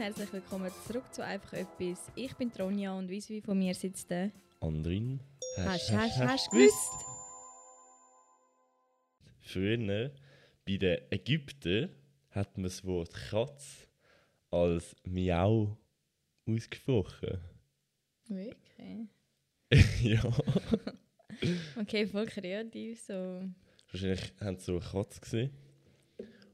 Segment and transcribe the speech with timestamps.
[0.00, 2.10] und herzlich willkommen zurück zu einfach etwas.
[2.14, 4.30] Ich bin Tronja und wie von mir sitzt der.
[4.60, 5.20] Andrin.
[5.58, 6.92] Hast, hast, hast, du gewusst?
[9.40, 10.10] Früher,
[10.66, 11.90] bei den Ägyptern,
[12.30, 13.88] hat man das Wort Katz
[14.50, 15.76] als Miau
[16.46, 17.38] ausgesprochen.
[18.28, 19.08] Wirklich?
[20.02, 20.22] ja.
[21.78, 23.42] okay, voll kreativ so.
[23.90, 25.50] Wahrscheinlich haben sie so eine Katze gesehen.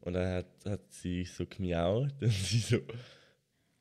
[0.01, 2.13] Und dann hat, hat sie so gemiaut.
[2.21, 2.79] Dann sie so.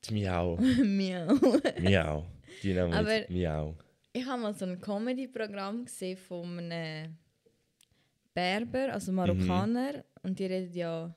[0.11, 0.57] Miau.
[0.57, 1.35] Miau.
[1.81, 2.25] Miau.
[2.61, 3.75] Wir Aber- Miau.
[4.13, 7.17] Ich habe mal so ein Comedy-Programm gesehen von einem
[8.33, 10.03] Berber, also Marokkaner.
[10.23, 11.13] Und die reden ja.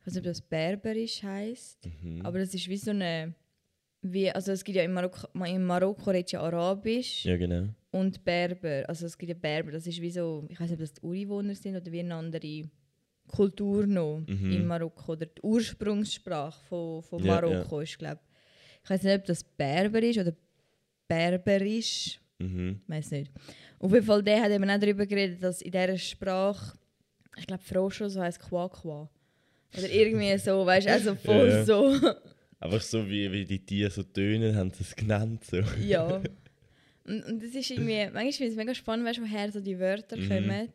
[0.00, 1.86] Ich weiß nicht, ob das Berberisch heisst.
[2.02, 2.24] Mhm.
[2.24, 3.34] Aber das ist wie so eine.
[4.02, 7.68] Wie, also es gibt ja in Marokko, in Marokko redet ja Arabisch Ja, genau.
[7.90, 8.84] und Berber.
[8.88, 11.02] Also es gibt ja Berber, das ist wie so, ich weiß nicht, ob das die
[11.02, 12.40] Ureinwohner sind oder wie eine andere
[13.30, 14.52] Kultur noch Mhm.
[14.52, 15.12] in Marokko.
[15.12, 18.20] Oder die Ursprungssprache von, von Ja, Marokko ist, glaube
[18.82, 18.90] ich.
[18.90, 20.32] weiß nicht, ob das Berber ist oder
[21.08, 22.20] Berberisch.
[22.38, 22.80] Mhm.
[22.84, 23.30] Ich weiß nicht.
[23.78, 26.76] Auf jeden Fall, der hat eben auch darüber geredet, dass in dieser Sprache,
[27.38, 29.08] ich glaube, Frosch so heisst Quaqua.
[29.76, 31.64] Oder irgendwie so, weißt du, also voll ja.
[31.64, 31.96] so.
[32.60, 35.44] Einfach so wie, wie die Tiere so tönen, haben sie es genannt.
[35.44, 35.58] So.
[35.80, 36.20] Ja.
[37.04, 39.78] Und, und das ist irgendwie, manchmal finde ich es mega spannend, weißt woher so die
[39.80, 40.28] Wörter Mhm.
[40.28, 40.68] kommen.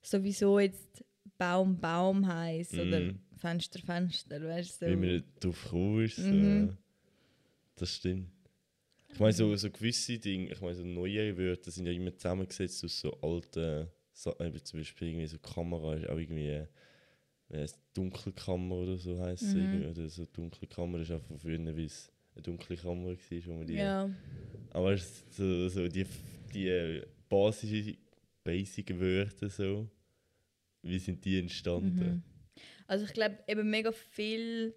[0.00, 1.04] Sowieso jetzt
[1.44, 3.18] Baum, Baum heisst oder Mhm.
[3.36, 4.86] Fenster, Fenster, weißt du.
[4.90, 6.14] Wie man drauf.
[6.14, 6.22] So.
[6.22, 6.76] Mhm.
[7.76, 8.30] Das stimmt.
[9.12, 12.84] Ich meine, so, so gewisse Dinge, ich meine, so neue Wörter sind ja immer zusammengesetzt
[12.84, 16.66] aus so alten, so, eben zum Beispiel irgendwie so Kamera ist auch irgendwie,
[17.50, 19.54] äh, Dunkelkammer oder so heisst.
[19.54, 19.86] Mhm.
[19.90, 23.52] Oder so dunkle Kammer ist auch von früher, wie es eine dunkle Kammer war, wo
[23.52, 23.74] man die...
[23.74, 24.08] Ja.
[24.70, 26.06] Aber so, so die,
[26.52, 27.96] die äh, basischen,
[28.42, 29.88] basic Wörter so,
[30.84, 32.06] wie sind die entstanden?
[32.08, 32.22] Mhm.
[32.86, 34.74] Also ich glaube eben mega viel,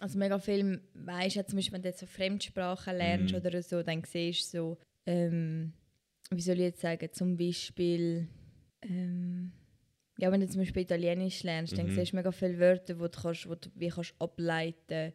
[0.00, 3.40] also mega viel weißt du zum Beispiel, wenn du jetzt so Fremdsprachen lernst Mhm.
[3.40, 5.72] oder so, dann siehst du so, ähm,
[6.30, 8.28] wie soll ich jetzt sagen, zum Beispiel,
[8.82, 9.52] ähm,
[10.18, 11.90] ja wenn du zum Beispiel Italienisch lernst, dann Mhm.
[11.90, 15.12] siehst du mega viele Wörter, die du, kannst, die du wie kannst ableiten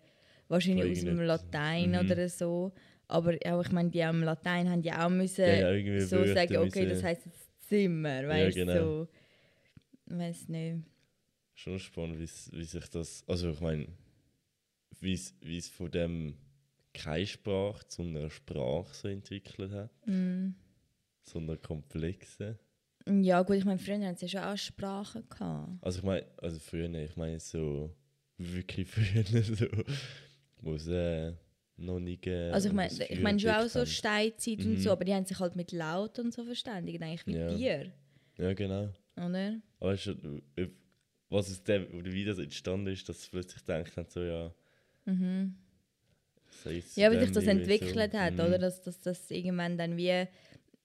[0.47, 1.19] wahrscheinlich Von aus dem.
[1.19, 1.95] Latein Mhm.
[2.11, 2.73] oder so.
[3.07, 6.33] Aber auch, ich meine, die am Latein haben ja auch müssen Ja, ja, so Wörter
[6.33, 8.73] sagen, okay, müssen- das heisst jetzt Zimmer, weißt du, genau.
[8.73, 9.07] so.
[10.17, 10.83] Weiß nicht.
[11.53, 13.23] Schon spannend, wie sich das.
[13.27, 13.87] Also, ich meine,
[14.99, 15.13] wie
[15.57, 16.37] es von dem
[16.93, 20.49] keine Sprache zu einer Sprache so entwickelt hat, Mm.
[21.23, 22.57] so einer komplexen.
[23.07, 25.23] Ja, gut, ich meine, früher hatten sie ja schon auch Sprachen.
[25.29, 25.83] Gehabt.
[25.83, 27.95] Also, ich meine, also früher, ich meine so
[28.37, 29.65] wirklich früher, so,
[30.61, 31.33] wo es äh,
[31.77, 32.27] noch nicht.
[32.27, 33.85] Äh, Also, ich meine, ich meine schon auch so.
[33.85, 34.77] Steinzeit und Mhm.
[34.77, 37.55] so, aber die haben sich halt mit Laut und so verständigt, eigentlich wie Ja.
[37.55, 37.91] Tier,
[38.37, 38.89] Ja, genau.
[39.15, 39.59] Oder?
[39.79, 40.69] Aber weißt du, ob-
[41.29, 44.53] was aus dem, oder wie das entstanden ist, dass plötzlich gedacht haben, so ja.
[45.05, 45.55] Mhm.
[46.95, 48.39] Ja, wie sich das entwickelt so, hat, mhm.
[48.41, 48.57] oder?
[48.59, 50.27] Dass, dass das irgendwann dann wie,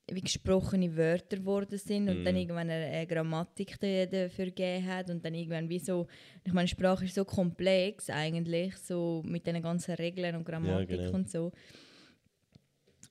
[0.09, 2.41] wie gesprochene Wörter geworden sind und dann Mhm.
[2.41, 6.07] irgendwann eine, eine Grammatik da- dafür gegeben hat und dann irgendwann wie so,
[6.45, 11.11] ich meine, Sprache ist so komplex eigentlich, so mit den ganzen Regeln und Grammatik genau.
[11.11, 11.51] und so.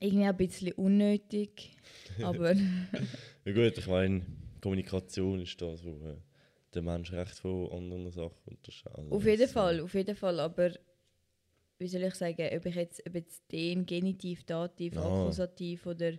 [0.01, 1.77] Irgendwie auch ein bisschen unnötig,
[2.23, 4.23] aber Ja gut, ich meine,
[4.67, 6.17] Kommunikation ist das, wo äh,
[6.75, 9.13] der Mensch recht von anderen Sachen unterscheidet.
[9.13, 10.73] Auf jeden Also, Fall, auf jeden Fall, aber
[11.79, 15.23] wie soll ich sagen, ob ich jetzt, ob jetzt den Genitiv, Dativ, Ah.
[15.23, 16.15] Akkusativ oder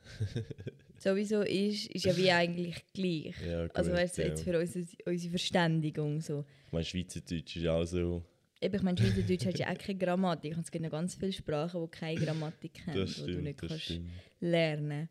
[0.98, 3.34] sowieso ist, ist ja wie eigentlich gleich.
[3.46, 4.28] Ja, gut, also weißt du, ja.
[4.28, 6.42] jetzt für unsere, unsere Verständigung so.
[6.68, 8.22] Ich meine, Schweizerdeutsch ist auch so.
[8.62, 11.32] Eben, ich meine, Schweizerdeutsch hat ja auch keine Grammatik und es gibt noch ganz viele
[11.34, 14.08] Sprachen, die keine Grammatik haben, die du nicht kannst stimmt.
[14.40, 15.10] lernen.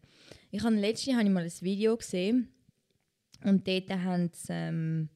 [0.50, 2.48] Ich habe letztens habe ich mal ein Video gesehen
[3.44, 5.10] und dort haben sie, ähm,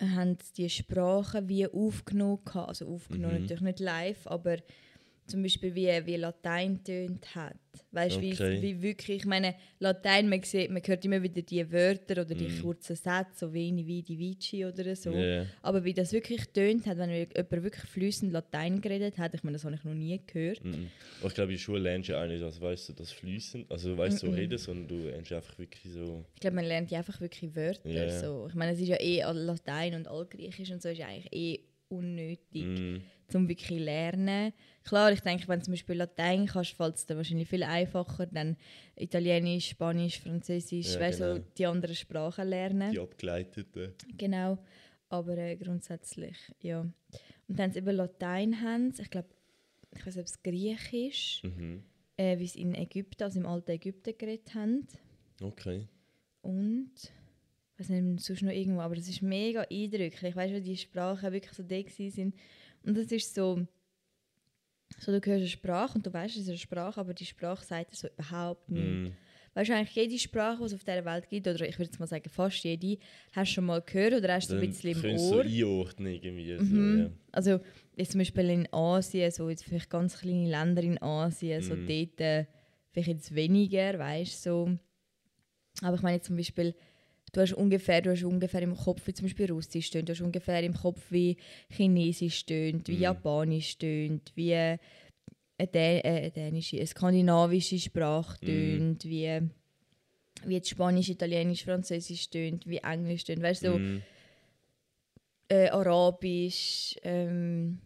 [0.00, 3.40] haben sie die Sprache wie aufgenommen, also aufgenommen Mhm.
[3.42, 4.56] natürlich nicht live, aber
[5.30, 7.54] zum Beispiel wie, wie Latein tönt hat.
[7.92, 8.60] Weißt du, Okay.
[8.60, 12.34] wie, wie wirklich, ich meine, Latein, man, sieht, man hört immer wieder die Wörter oder
[12.34, 12.60] die Mhm.
[12.60, 15.14] kurzen Sätze, so wenig wie die Vici oder so.
[15.16, 19.42] Ja, Aber wie das wirklich tönt hat, wenn jemand wirklich fließend Latein geredet hat, ich
[19.44, 20.60] meine, das habe ich noch nie gehört.
[21.20, 23.10] Aber ich glaube, in der Schule lernst du ja auch nicht, das, weißt du, das
[23.12, 24.38] Fließen, also weißt du, so Mhm.
[24.38, 26.24] reden, sondern du lernst einfach wirklich so.
[26.34, 27.88] Ich glaube, man lernt ja einfach wirklich Wörter.
[27.88, 28.20] Ja.
[28.20, 28.46] So.
[28.48, 32.66] Ich meine, es ist ja eh Latein und Altgriechisch und so ist eigentlich eh unnötig,
[33.30, 34.52] Zum wirklich lernen.
[34.84, 38.26] Klar, ich denke, wenn du zum Beispiel Latein kannst, fällt es dir wahrscheinlich viel einfacher,
[38.26, 38.56] dann
[38.96, 41.38] Italienisch, Spanisch, Französisch, Ja, genau.
[41.56, 42.90] die anderen Sprachen lernen.
[42.92, 43.94] Die abgeleiteten.
[44.18, 44.58] Genau.
[45.08, 46.80] Aber äh, grundsätzlich, ja.
[46.80, 49.28] Und dann eben Latein haben, sie, ich glaube,
[49.96, 51.82] ich weiß nicht, ob es Griechisch, Mhm.
[52.16, 54.86] äh, wie sie in Ägypten, also im alten Ägypten geredet haben.
[55.42, 55.86] Okay.
[56.42, 56.92] Und
[57.74, 60.36] ich weiß nicht, sonst noch irgendwo, aber das ist mega eindrücklich.
[60.36, 62.34] Weißt du, wie die Sprachen wirklich so da sind
[62.84, 63.66] Und das ist so,
[64.98, 67.64] so du hörst eine Sprache und du weißt, es ist eine Sprache, aber die Sprache
[67.64, 69.10] sagt so überhaupt nichts.
[69.10, 69.14] Mm.
[69.54, 71.98] Weißt du, eigentlich jede Sprache, die es auf dieser Welt gibt, oder ich würde jetzt
[71.98, 72.98] mal sagen fast jede,
[73.32, 75.44] hast du schon mal gehört oder hast du so ein bisschen im könntest du Ohr.
[75.44, 76.58] so einordnen irgendwie.
[76.58, 76.96] Mhm.
[76.96, 77.10] So, ja.
[77.32, 77.60] Also
[77.96, 81.86] jetzt zum Beispiel in Asien, so jetzt vielleicht ganz kleine Länder in Asien, so Mhm.
[81.86, 82.46] dort äh,
[82.90, 84.78] vielleicht jetzt weniger, weißt du, so.
[85.82, 86.74] Aber ich meine jetzt zum Beispiel,
[87.32, 90.20] du hast ungefähr, du hast ungefähr im Kopf, wie zum Beispiel Russisch tönt, du hast
[90.20, 91.36] ungefähr im Kopf, wie
[91.68, 93.02] Chinesisch tönt, wie Mhm.
[93.02, 94.78] Japanisch tönt, wie eine,
[95.58, 98.46] Dä äh, dänische, eine skandinavische Sprache Mhm.
[98.46, 99.40] tönt, wie,
[100.46, 104.02] wie jetzt Spanisch, Italienisch, Französisch tönt, wie Englisch tönt, weißt du, Mm.
[105.48, 106.96] äh, Arabisch.
[107.02, 107.80] Ähm,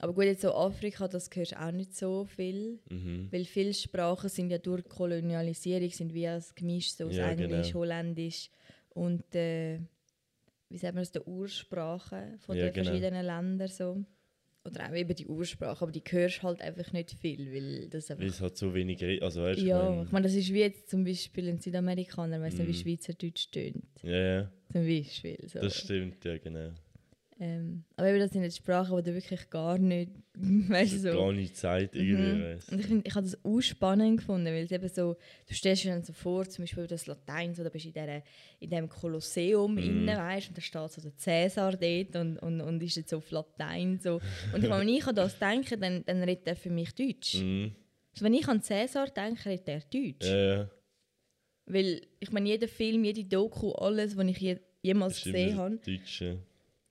[0.00, 2.80] aber gut, jetzt so Afrika, das du auch nicht so viel.
[2.88, 3.28] Mhm.
[3.30, 7.68] Weil viele Sprachen sind ja durch Kolonialisierung sind wie als Gemisch so aus Ja, Englisch,
[7.68, 7.80] genau.
[7.80, 8.50] Holländisch
[8.90, 9.80] und äh,
[10.68, 12.86] wie sagt man das, der Ursprache von Ja, den genau.
[12.88, 14.04] verschiedenen Ländern so.
[14.62, 18.22] Oder auch eben die Ursprache, aber die hörst halt einfach nicht viel, weil das einfach...
[18.22, 19.22] Weil es halt so wenig redet.
[19.22, 21.58] Also weißt du, ja, ich mein- ich meine, das ist wie jetzt zum Beispiel ein
[21.58, 22.96] Südamerikaner, weiss nicht, wie Mhm.
[22.98, 23.84] Schweizerdeutsch tönt.
[24.02, 24.10] ja,
[24.40, 25.38] ja, Zum Beispiel.
[25.48, 25.60] So.
[25.60, 26.72] das stimmt, ja genau.
[27.42, 31.08] Ähm, aber eben, das sind jetzt Sprachen, die du wirklich gar nicht, weißt so.
[31.12, 32.34] Gar nicht Zeit irgendwie.
[32.34, 32.42] Mhm.
[32.42, 32.74] weißt du.
[32.74, 35.16] Und ich, find, ich habe das auch spannend gefunden, weil es eben so,
[35.48, 38.68] du stellst dir dann so vor, zum Beispiel das Latein, so, da bist du in,
[38.68, 39.78] diesem Kolosseum Mhm.
[39.78, 43.16] innen, weißt, und da steht so der Cäsar dort und, und, und ist jetzt so
[43.16, 43.98] auf Latein.
[44.02, 44.20] So.
[44.52, 47.36] Und wenn ich an das denke, dann, dann redet er für mich Deutsch.
[47.36, 47.72] Mhm.
[48.12, 50.26] Also wenn ich an Cäsar denke, redet er Deutsch.
[50.30, 50.70] Ja.
[51.64, 56.20] Weil, ich meine, jeder Film, jede Doku, alles, was ich je, jemals gesehen habe, Deutsch,
[56.20, 56.34] ja.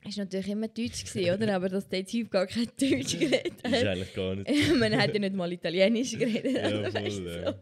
[0.08, 1.56] Ist natürlich immer Deutsch gewesen, oder?
[1.56, 2.80] Aber dass der Typ gar kein Deutsch
[3.20, 3.86] geredet Ist hat.
[3.86, 4.50] eigentlich gar nicht.
[4.80, 6.56] Man hat ja nicht mal Italienisch geredet.
[6.56, 7.52] Ja, also, voll, ja.
[7.52, 7.60] so.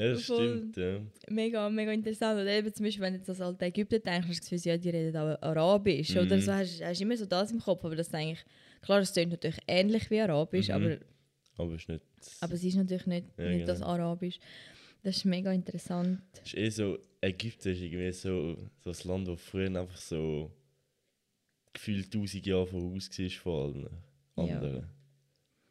[0.00, 0.48] Ja, das Voll.
[0.70, 1.00] stimmt, ja.
[1.28, 2.40] Mega, mega interessant.
[2.40, 4.70] Oder eben zum Beispiel, wenn du jetzt das alte Ägypten denkst, hast du das Gefühl,
[4.72, 6.16] ja, die reden auch Arabisch.
[6.16, 6.40] Oder Mhm.
[6.40, 7.84] so hast hast du immer so das im Kopf.
[7.84, 8.44] Aber das ist eigentlich,
[8.80, 10.74] klar, es klingt natürlich ähnlich wie Arabisch, Mhm.
[10.74, 10.96] aber,
[11.56, 12.04] Aber es ist nicht.
[12.40, 13.90] aber es ist natürlich nicht, Ja, nicht das genau.
[13.90, 14.38] Arabisch.
[15.02, 16.20] Das ist mega interessant.
[16.44, 20.50] Es ist eh so, Ägypten ist irgendwie so, so ein Land, das früher einfach so
[21.72, 23.52] gefühlt tausend Jahre voraus war von
[24.36, 24.56] allen Ja.
[24.56, 24.86] anderen.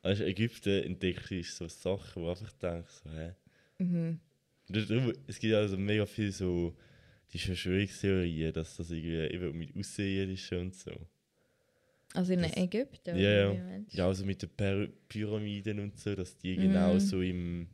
[0.01, 3.33] Also Ägypten entdeckt ist so Sachen, wo einfach denkst, so, hä?
[3.79, 4.19] Mhm.
[4.69, 6.75] Darum, es gibt also mega viel so
[7.33, 10.91] die Verschwörungstheorien, dass das irgendwie eben mit Außerirdischen und so.
[12.13, 13.17] Also in Das- Ägypten?
[13.17, 13.79] Ja, ja.
[13.89, 16.61] Ja, also mit den Py Pyramiden und so, dass die Mhm.
[16.61, 17.67] genau so im,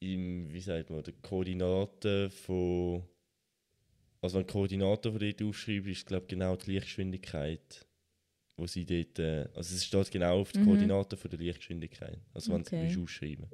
[0.00, 3.02] im, wie sagt man, den Koordinaten von.
[4.20, 7.86] Also wenn die Koordinaten von dort aufschreiben, ist glaube genau die Lichtgeschwindigkeit,
[8.56, 9.18] wo sie dort.
[9.18, 10.64] Äh, also es steht genau auf die Mhm.
[10.64, 12.18] Koordinaten von der Lichtgeschwindigkeit.
[12.34, 12.88] Also wenn Okay.
[12.88, 13.46] sie ausschreiben.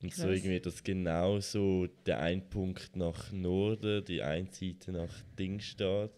[0.00, 0.36] Und so Krass.
[0.36, 6.12] irgendwie, dass genau so der ein Punkt nach Norden, die eine Seite nach Ding steht.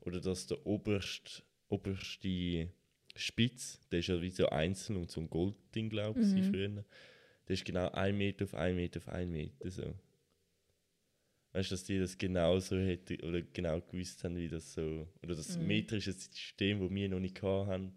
[0.00, 2.68] Oder dass der oberste, oberste
[3.14, 6.42] Spitz, der ist ja wie so einzeln und so ein Goldding, glaube ich, Mhm.
[6.46, 6.84] früher.
[7.46, 9.94] Der ist genau ein Meter auf ein Meter auf ein Meter so.
[11.52, 15.08] Weißt du, dass die das genau so hätten oder genau gewusst haben, wie das so.
[15.22, 15.66] Oder das Mhm.
[15.66, 17.92] metrische System, das wir noch nicht haben,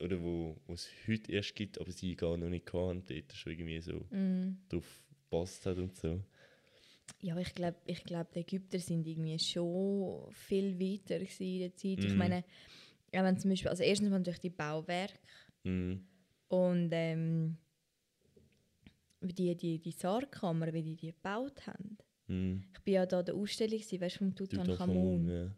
[0.00, 3.52] oder wo wo es heute erst gibt, aber sie gar noch nicht haben, dort schon
[3.52, 4.58] irgendwie so Mhm.
[4.68, 6.20] drauf gepasst hat und so.
[7.20, 12.04] Ja, ich glaube, ich glaub, die Ägypter sind irgendwie schon viel weiter in der Zeit.
[12.04, 12.18] Ich Mhm.
[12.18, 12.44] meine,
[13.12, 15.18] ja, wenn zum Beispiel, also erstens mal durch die Bauwerke
[15.62, 16.04] Mhm.
[16.48, 17.56] und ähm,
[19.20, 21.96] wie die, die, die Sargkammer, wie die die gebaut haben.
[22.26, 22.64] Mhm.
[22.74, 25.28] Ich bin ja da der Ausstellung, weißt du, vom Tutanchamun.
[25.28, 25.50] Ja.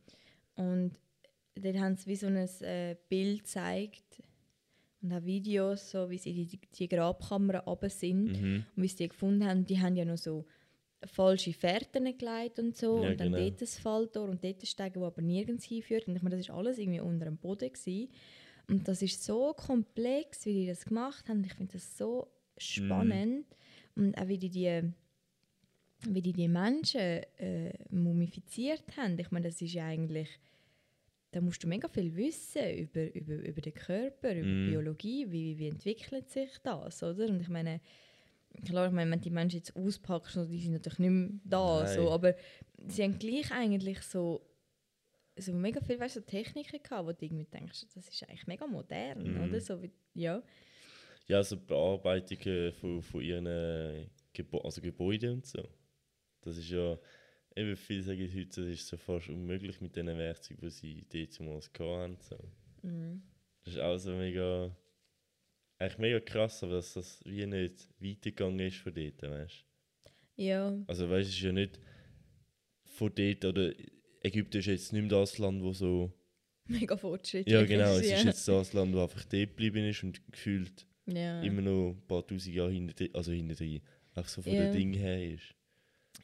[0.56, 0.92] Und
[1.54, 4.23] dort haben sie wie so ein äh, Bild gezeigt
[5.02, 8.40] und auch Videos, so, wie sie in die, die Grabkammer runter sind.
[8.40, 8.64] Mhm.
[8.75, 10.44] Und wie sie die gefunden haben, die haben ja noch so
[11.04, 13.02] falsche Fährten gelegt und so.
[13.02, 13.49] Ja, und dann genau.
[13.49, 16.08] dort ein Falltor und dort ein Steigen, wo aber nirgends hinführt.
[16.08, 18.08] Und ich meine, das ist alles irgendwie unter dem Boden gewesen.
[18.68, 21.44] Und das ist so komplex, wie die das gemacht haben.
[21.44, 23.46] Ich finde das so spannend.
[23.94, 24.82] Und auch wie die die,
[26.02, 29.18] wie die, die Menschen äh, mumifiziert haben.
[29.18, 30.28] Ich meine, das ist ja eigentlich...
[31.32, 34.70] Da musst du mega viel wissen über, über, über den Körper, über Mhm.
[34.70, 37.26] Biologie, wie, wie entwickelt sich das, oder?
[37.28, 37.80] Und ich meine,
[38.64, 41.94] klar, ich meine, wenn die Menschen jetzt auspackst, die sind natürlich nicht mehr da, Nein.
[41.94, 42.34] so, aber
[42.88, 44.40] sie haben gleich eigentlich so,
[45.36, 48.66] so mega viel weißt, so Techniken gehabt, wo du irgendwie denkst, das ist eigentlich mega
[48.66, 49.42] modern, Mhm.
[49.42, 49.60] oder?
[49.60, 50.42] So wie, ja.
[51.26, 55.68] Ja, also Bearbeitungen von, von ihren Gebo also Gebäuden und so.
[56.46, 56.98] Das ist ja,
[57.56, 61.70] eben viele sagen heute, das ist so fast unmöglich mit den Werkzeugen, die sie damals
[61.78, 62.16] hatten.
[62.20, 62.38] So.
[62.82, 63.22] Mhm.
[63.64, 64.76] Das ist auch so mega,
[65.78, 69.64] eigentlich mega krass, aber dass das wie nicht weitergegangen ist von dort, weißt
[70.36, 71.80] Ja, Also weißt du, es ist ja nicht
[72.84, 73.72] von dort, oder
[74.22, 76.12] Ägypten ist jetzt nicht mehr das Land, wo so
[76.66, 77.96] mega fortschrittlich Ja, genau.
[77.96, 78.12] Es ist.
[78.12, 81.42] ist jetzt das Land, das einfach dort geblieben ist und gefühlt ja.
[81.42, 83.80] immer noch ein paar tausend Jahre hinter, also hinter drin,
[84.14, 84.62] auch so von Ja.
[84.64, 85.54] den Dingen her ist.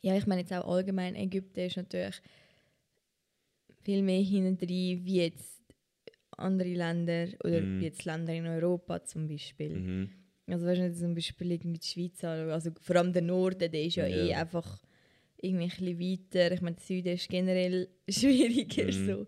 [0.01, 2.21] Ja, ich meine jetzt auch allgemein, Ägypten ist natürlich
[3.83, 5.61] viel mehr hinten wie jetzt
[6.37, 7.81] andere Länder oder Mhm.
[7.81, 9.77] wie jetzt Länder in Europa zum Beispiel.
[9.77, 10.11] Mhm.
[10.47, 13.71] Also weißt du, wenn du zum Beispiel irgendwie die Schweiz also vor allem der Norden,
[13.71, 14.17] der ist ja, Ja.
[14.27, 14.83] eh einfach
[15.41, 16.53] irgendwie ein bisschen weiter.
[16.55, 18.87] Ich meine, der Süden ist generell schwieriger.
[18.87, 19.07] Mhm.
[19.07, 19.27] So.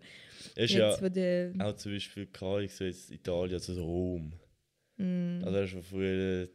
[0.55, 4.33] Ist Jetzt ja der, auch zum Beispiel, keine Ahnung, so jetzt Italien, also so Rom.
[4.97, 6.49] Mm, Also hast du früher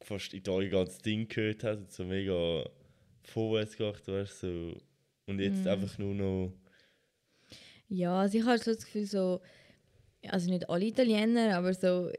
[0.00, 2.64] fast Italien ganzes Ding gehört hat und so mega
[3.28, 4.80] vorwärts gemacht, du, so.
[5.26, 5.72] Und jetzt Mhm.
[5.72, 6.52] einfach nur noch.
[7.88, 9.40] ja, also ich habe so das Gefühl, so,
[10.28, 12.10] also nicht alle Italiener, aber so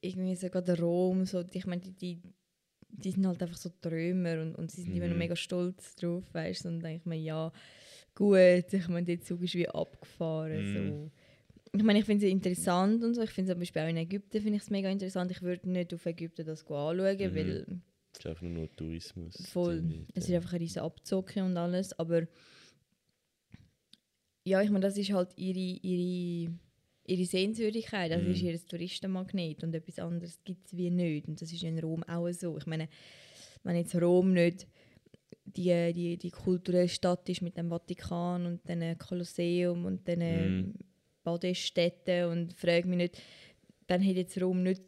[0.00, 2.20] irgendwie sogar der Rom, so, ich meine, die, die,
[2.88, 5.18] die sind halt einfach so Träumer und, und sie sind immer noch Mhm.
[5.18, 7.52] mega stolz drauf, weißt du, und dann denke ich mir, ja,
[8.14, 10.72] gut, ich meine, der Zug ist wie abgefahren, Mhm.
[10.72, 11.10] so.
[11.74, 14.40] Ich meine, ich finde es interessant und so, ich finde zum Beispiel auch in Ägypten
[14.40, 17.34] finde ich es mega interessant, ich würde nicht auf Ägypten das anschauen, Mhm.
[17.34, 17.66] weil
[18.18, 19.36] Es ist einfach nur Tourismus.
[19.52, 20.04] Voll.
[20.12, 22.26] Es ist einfach eine riesige Abzocke und alles, aber
[24.44, 26.52] ja, ich meine, das ist halt ihre, ihre,
[27.06, 28.30] ihre Sehenswürdigkeit, das Mhm.
[28.32, 32.02] ist ihr Touristenmagnet und etwas anderes gibt es wie nicht und das ist in Rom
[32.04, 32.58] auch so.
[32.58, 32.88] Ich meine,
[33.62, 34.66] wenn jetzt Rom nicht
[35.44, 40.74] die, die, die kulturelle Stadt ist mit dem Vatikan und dem Kolosseum und den Mhm.
[41.22, 43.22] Badestätten und frage mich nicht,
[43.86, 44.82] dann hätte jetzt Rom nicht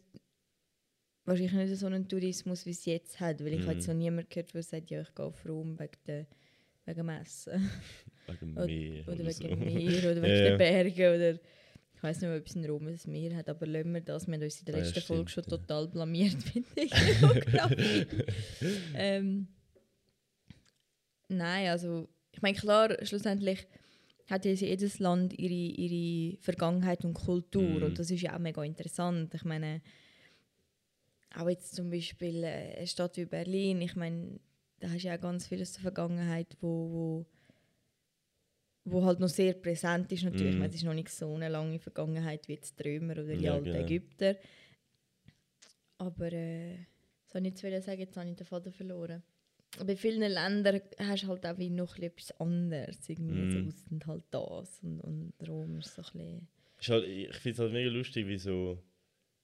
[1.31, 3.63] wahrscheinlich nicht so einen Tourismus, wie es jetzt hat, weil ich Mhm.
[3.65, 6.25] habe jetzt noch niemand gehört, der sagt, ja, ich gehe auf Rom wegen, der,
[6.85, 7.69] wegen dem Essen
[8.27, 9.47] Wegen oder- Meer oder oder, wegen so.
[9.47, 10.49] dem Meer oder wegen Ja, ja.
[10.49, 11.39] den Bergen oder
[11.93, 14.25] ich weiß nicht, ob es in Rom ein Meer hat, aber lassen wir das.
[14.27, 15.49] Wir haben uns in der Ah, ja, letzten Folge schon ja.
[15.57, 16.91] total blamiert, finde ich.
[18.95, 19.47] Ähm,
[21.29, 23.67] nein, also ich meine, klar, schlussendlich
[24.29, 27.83] hat ja jedes Land ihre, ihre Vergangenheit und Kultur Mhm.
[27.83, 29.33] und das ist ja auch mega interessant.
[29.33, 29.81] Ich meine,
[31.35, 34.39] auch jetzt zum Beispiel äh, eine Stadt wie Berlin, ich meine,
[34.79, 37.25] da hast du ja auch ganz viel aus der Vergangenheit, wo, wo,
[38.85, 40.53] wo halt noch sehr präsent ist natürlich.
[40.53, 43.35] Ich meine, es ist noch nicht so eine lange Vergangenheit wie jetzt die Römer oder
[43.35, 43.79] die Ja, alten genau.
[43.79, 44.35] Ägypter.
[45.97, 46.77] Aber äh,
[47.27, 49.23] soll ich jetzt wollen sagen, jetzt habe ich den Faden verloren.
[49.79, 53.07] Aber in vielen Ländern hast du halt auch wie noch ein bisschen etwas anderes.
[53.09, 53.51] Irgendwie Mhm.
[53.51, 54.79] so aus und halt das.
[54.83, 56.47] Und, und Rom ist so ein bisschen...
[56.89, 58.83] Halt, ich finde es halt mega lustig, wie so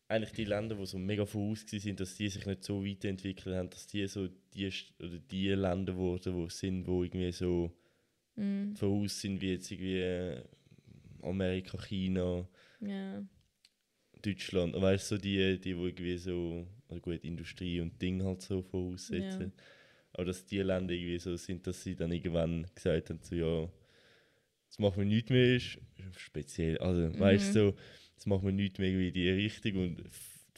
[0.08, 3.70] eigentlich die Länder, die so mega voraus sind, dass die sich nicht so weiterentwickelt haben,
[3.70, 7.72] dass die so die, oder die Länder wurden, wo sind, wo irgendwie so
[8.38, 10.44] Mm, voraus sind, wie jetzt irgendwie äh,
[11.22, 12.48] Amerika, China,
[12.82, 13.24] ja.
[14.22, 14.76] Deutschland.
[14.80, 18.62] Weißt du, so die, die, wo irgendwie so, also gut, Industrie und Ding halt so
[18.62, 19.54] voraussetzen.
[19.56, 19.64] Ja.
[20.14, 23.70] Aber dass die Länder irgendwie so sind, dass sie dann irgendwann gesagt haben, so ja,
[24.66, 25.80] jetzt machen wir nichts mehr, ist
[26.18, 26.78] speziell.
[26.80, 27.76] Also, weißt du, so,
[28.18, 30.04] jetzt machen wir nichts mehr in die Richtung und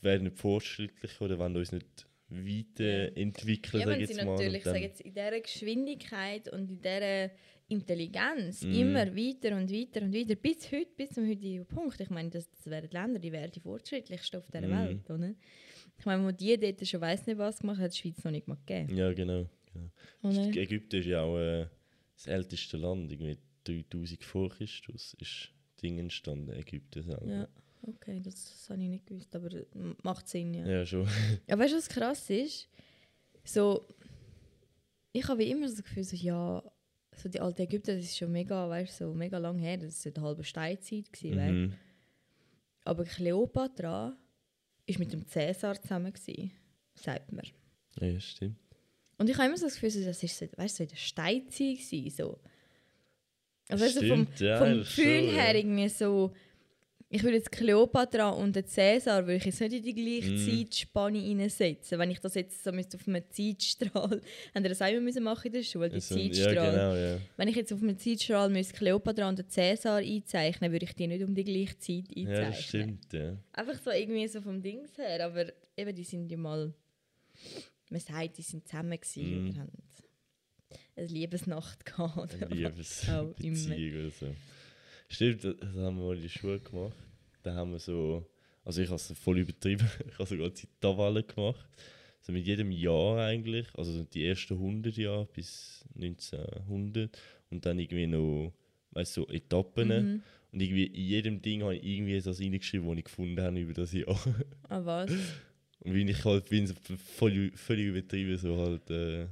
[0.01, 4.25] werden nicht fortschrittlich oder wenn uns nicht weiterentwickeln, Ja, sag wenn ich jetzt mal.
[4.25, 7.31] natürlich, und sag jetzt, in dieser Geschwindigkeit und in dieser
[7.67, 8.73] Intelligenz Mhm.
[8.73, 11.99] immer weiter und weiter und weiter, bis heute, bis zum heutigen Punkt.
[11.99, 14.71] Ich meine, das, das wären die Länder, die wären die fortschrittlichsten auf dieser Mhm.
[14.87, 15.33] Welt, oder?
[15.97, 18.47] Ich meine, wo die dort schon weiss nicht was gemacht hat, die Schweiz noch nicht
[18.47, 18.95] mal gegeben.
[18.95, 19.45] Ja, genau.
[19.73, 20.45] genau.
[20.55, 21.67] Ägypten ist ja auch äh,
[22.15, 25.51] das älteste Land, irgendwie 3000 vor Christus ist
[25.81, 27.25] Ding entstanden, Ägypten selber.
[27.27, 27.48] Ja,
[27.83, 29.50] okay, das, das habe ich nicht gewusst, aber
[30.03, 30.65] macht Sinn, ja.
[30.65, 31.07] Ja, schon.
[31.48, 32.67] Ja, weißt du, was krass ist?
[33.43, 33.86] So,
[35.12, 36.63] ich habe immer so das Gefühl, so, ja,
[37.15, 40.05] so die alte Ägypter, das ist schon mega, weißt du, so mega lang her, das
[40.05, 41.12] war eine halbe Steinzeit.
[41.12, 41.51] Gewesen, weißt?
[41.51, 41.74] Mhm.
[42.86, 44.15] Aber Kleopatra
[44.88, 46.51] war mit dem Cäsar zusammen, gewesen,
[46.95, 47.45] sagt man.
[48.00, 48.57] Ja, stimmt.
[49.17, 50.95] Und ich habe immer so das Gefühl, so, das war so, weißt, so in der
[50.95, 51.77] Steinzeit.
[51.77, 52.39] Gewesen, so.
[53.69, 56.31] Also, du, vom, Stimmt, ja, vom Gefühl her irgendwie so,
[57.11, 60.38] ich würde jetzt Kleopatra und den Cäsar würde ich jetzt nicht in die gleiche Mhm.
[60.67, 61.97] Zeitspanne reinsetzen.
[61.97, 64.21] Wenn ich das jetzt so auf einem Zeitstrahl,
[64.53, 66.53] haben wir das auch immer machen in der Schule, die Also, Zeitstrahl.
[66.55, 67.17] ja, genau, ja.
[67.35, 71.07] Wenn ich jetzt auf einem Zeitstrahl müsste Kleopatra und den Cäsar einzeichnen, würde ich die
[71.07, 72.27] nicht um die gleiche Zeit einzeichnen.
[72.35, 73.38] Ja, das stimmt, ja.
[73.53, 76.71] Einfach so irgendwie so vom Dings her, aber eben, die sind ja mal,
[77.89, 79.49] man sagt, die sind zusammen gewesen, Mhm.
[79.49, 79.71] oder haben
[80.95, 82.35] eine Liebesnacht gehabt.
[82.41, 82.55] Eine.
[82.55, 84.35] Liebesbeziehung oder so.
[85.07, 86.95] Stimmt, das haben wir mal in der Schule gemacht.
[87.41, 88.29] Da haben wir so,
[88.63, 91.67] also ich habe es voll übertrieben, ich habe sogar die Tavale gemacht.
[92.21, 97.17] So mit jedem Jahr eigentlich, also so die ersten 100 Jahre bis 1900
[97.49, 98.53] und dann irgendwie noch,
[98.91, 99.88] weißt du, so Etappen.
[99.88, 100.23] Mhm.
[100.51, 103.73] Und irgendwie in jedem Ding habe ich irgendwie das reingeschrieben, was ich gefunden habe über
[103.73, 104.19] das Jahr.
[104.67, 105.11] Ah, was?
[105.81, 109.27] Und wie ich halt bin, so voll, völlig übertrieben, so halt, äh,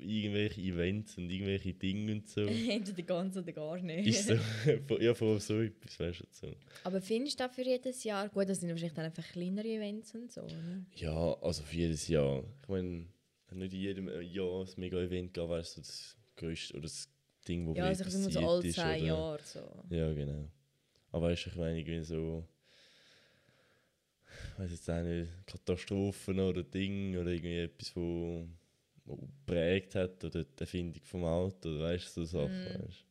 [0.00, 2.40] irgendwelche Events und irgendwelche Dinge und so.
[2.68, 4.06] Entweder ganz oder gar nicht.
[4.06, 4.34] ist so,
[5.00, 6.26] ja, vor allem so etwas, weißt du.
[6.30, 6.54] So.
[6.84, 8.28] Aber findest du das für jedes Jahr?
[8.28, 10.84] Gut, das sind wahrscheinlich dann einfach kleinere Events und so, oder?
[10.96, 12.42] Ja, also für jedes Jahr.
[12.62, 13.06] Ich meine,
[13.52, 17.08] nicht in jedem Jahr ein Mega-Event gab, weißt du, das größte oder das
[17.46, 19.60] Ding, wo Ja, also ich immer so alle zehn Jahre so.
[19.90, 20.48] Ja, genau.
[21.12, 22.46] Aber weißt du, ich meine, irgendwie so.
[24.58, 28.46] Weiß jetzt auch nicht, Katastrophen oder Ding oder irgendwie etwas, wo
[29.16, 32.64] geprägt hat oder die Erfindung vom Auto oder weißt du, so Sachen.
[32.64, 32.82] Mm.
[32.82, 33.04] Weißt.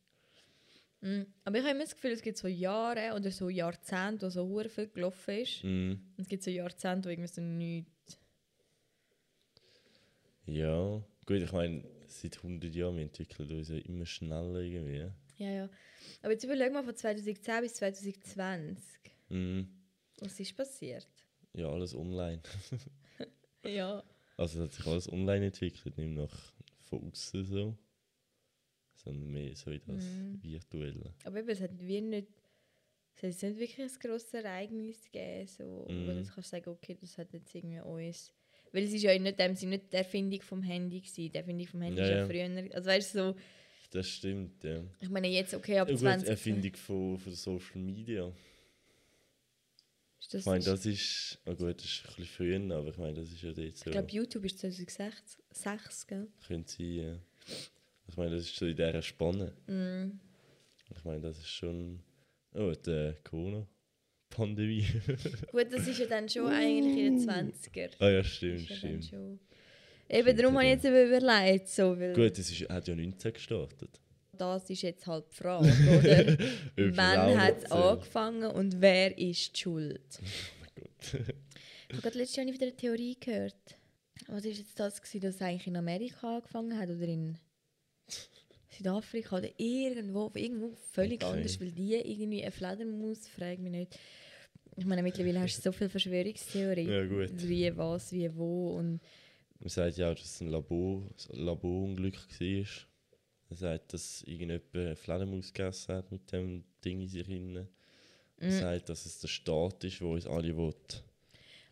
[1.00, 1.22] Mm.
[1.44, 4.68] Aber ich habe immer das Gefühl, es gibt so Jahre oder so Jahrzehnte, wo so
[4.68, 5.64] viel gelaufen ist.
[5.64, 5.92] Mm.
[5.92, 8.18] Und es gibt so Jahrzehnte, wo irgendwie so nichts.
[10.46, 15.10] Ja, gut, ich meine, seit 100 Jahren wir entwickeln uns ja immer schneller irgendwie.
[15.36, 15.68] Ja, ja.
[16.22, 18.84] Aber jetzt überleg mal von 2010 bis 2020.
[19.28, 19.62] Mm.
[20.20, 21.08] Was ist passiert?
[21.54, 22.40] Ja, alles online.
[23.62, 24.02] Ja.
[24.40, 26.52] Also es hat sich alles online entwickelt, nicht nach
[26.88, 27.76] von außen so.
[28.94, 30.40] Sondern mehr so in das Mhm.
[30.42, 31.14] Virtuelle.
[31.24, 32.28] Aber eben, es hat wie nicht.
[33.22, 36.06] Es hat nicht wirklich ein grosses Ereignis gegeben, so, wo Mhm.
[36.06, 38.32] du jetzt kannst sagen, okay, das hat jetzt irgendwie uns.
[38.72, 41.30] Weil es ist ja nicht dem Sinne nicht die Erfindung vom Handy gewesen.
[41.32, 42.74] Die Erfindung vom Handy Ja, ist ja früher.
[42.74, 43.36] Also weißt du so,
[43.90, 44.82] Das stimmt, ja.
[45.00, 46.28] ich meine jetzt, okay, ab Ja, gut, 20.
[46.28, 48.32] Erfindung von, von Social Media.
[50.20, 52.98] Ist das, Ich meine, das ist, oh gut, das ist ein bisschen früher, aber ich
[52.98, 56.28] meine, das ist ja dort so, ich glaube, YouTube ist 2006, 6, gell?
[56.46, 57.18] könnte sein, ja.
[58.06, 59.52] Ich meine, das ist so in dieser Spanne.
[59.66, 60.20] Mm.
[60.94, 62.00] Ich meine, das ist schon,
[62.54, 64.86] oh, die Corona-Pandemie.
[65.52, 67.90] Gut, das ist ja dann schon eigentlich in den 20er.
[67.98, 69.12] ah ja, stimmt, ja stimmt.
[70.08, 73.32] Eben, darum habe ich jetzt eben überlegt, so, weil Gut, das ist, hat ja 19
[73.32, 74.00] gestartet.
[74.40, 76.36] Das ist jetzt halt die Frage, oder?
[76.96, 80.00] Wann hat es angefangen und wer ist die schuld?
[81.12, 81.18] Oh.
[81.88, 83.76] Ich habe gerade letztes Jahr wieder eine Theorie gehört.
[84.28, 87.36] Was ist jetzt das, gewesen, dass es eigentlich in Amerika angefangen hat oder in
[88.70, 91.32] Südafrika oder irgendwo, irgendwo völlig Okay.
[91.36, 93.98] anders, weil die irgendwie eine Fledermaus, frag mich nicht.
[94.76, 96.88] Ich meine, mittlerweile hast du so viele Verschwörungstheorien.
[96.88, 97.30] Ja, gut.
[97.48, 99.00] Wie, was, wie, wo und
[99.58, 102.66] Man sagt ja auch, dass es ein Labor, Laborunglück war.
[103.50, 107.68] Er sagt, dass irgendjemand Fledermaus gegessen hat mit dem Ding in sich hinein.
[108.38, 108.52] Er Mm.
[108.52, 110.72] sagt, dass es der Staat ist, der uns alle will.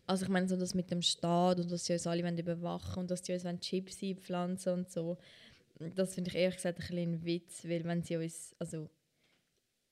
[0.05, 2.99] Also ich meine so das mit dem Staat und dass sie uns alle wollen überwachen
[3.01, 5.17] und dass sie uns Chips einpflanzen und so.
[5.95, 8.89] Das finde ich ehrlich gesagt ein bisschen ein Witz, weil wenn sie uns, also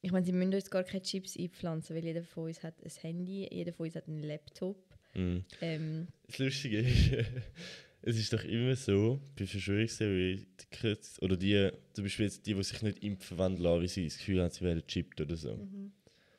[0.02, 2.92] ich meine, sie müssen uns gar keine Chips einpflanzen, weil jeder von uns hat ein
[3.02, 4.78] Handy, jeder von uns hat einen Laptop.
[5.14, 5.46] Mhm.
[5.62, 7.12] Ähm, Das Lustige ist,
[8.02, 12.82] es ist doch immer so, bei Verschwörungstheoretikern, oder die, zum Beispiel jetzt die, die sich
[12.82, 15.68] nicht impfen wollen, lassen, weil sie das Gefühl haben, sie werden gechippt oder so.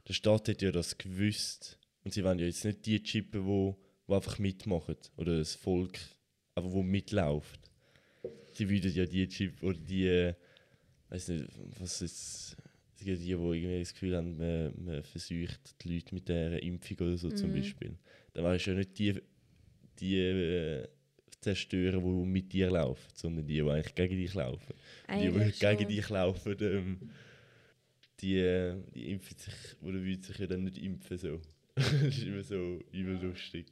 [0.06, 1.78] Der Staat hat ja das gewusst.
[2.04, 3.74] Und sie wollen ja jetzt nicht die chippen, die,
[4.08, 4.96] die einfach mitmachen.
[5.16, 5.98] Oder das Volk,
[6.54, 7.60] aber wo mitläuft.
[8.52, 10.32] Sie würden ja die chippen, oder die,
[11.10, 12.56] weiß nicht, was ist,
[12.96, 16.62] es gibt die, die irgendwie das Gefühl haben, man, man versucht die Leute mit dieser
[16.62, 17.54] Impfung oder so zum Mhm.
[17.56, 17.98] Beispiel.
[18.32, 19.20] Dann wäre es ja nicht die,
[20.00, 20.88] die äh,
[21.40, 24.74] zerstören, die mit dir laufen, sondern die, die eigentlich gegen dich laufen.
[25.08, 25.88] Die, die eigentlich gegen schon.
[25.88, 27.10] dich laufen, ähm,
[28.20, 31.18] die, die impfen sich oder wollen sich ja dann nicht impfen.
[31.18, 31.40] So.
[31.74, 33.66] das ist immer so übel lustig.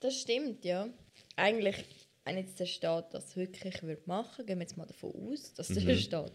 [0.00, 0.88] Das stimmt, ja.
[1.36, 1.84] Eigentlich,
[2.24, 5.68] wenn jetzt der Staat das wirklich würde machen gehen wir jetzt mal davon aus, dass
[5.68, 5.98] der Mhm.
[5.98, 6.32] Staat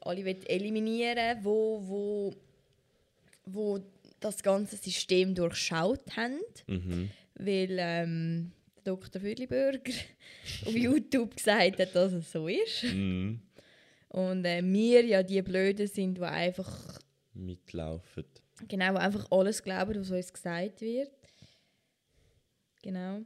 [0.00, 2.34] alle will eliminieren wo, wo,
[3.44, 3.80] wo
[4.20, 6.40] das ganze System durchschaut haben.
[6.66, 7.10] Mhm.
[7.34, 8.52] Weil ähm,
[8.86, 9.20] Dr.
[9.20, 9.92] Füdliberger
[10.64, 12.84] auf YouTube gesagt hat, dass es so ist.
[12.84, 13.40] Mhm.
[14.08, 17.00] Und äh, wir ja die Blöden sind, die einfach,
[17.34, 18.24] Mitlaufen.
[18.68, 21.10] genau, die einfach alles glauben, was uns gesagt wird.
[22.82, 23.22] Genau.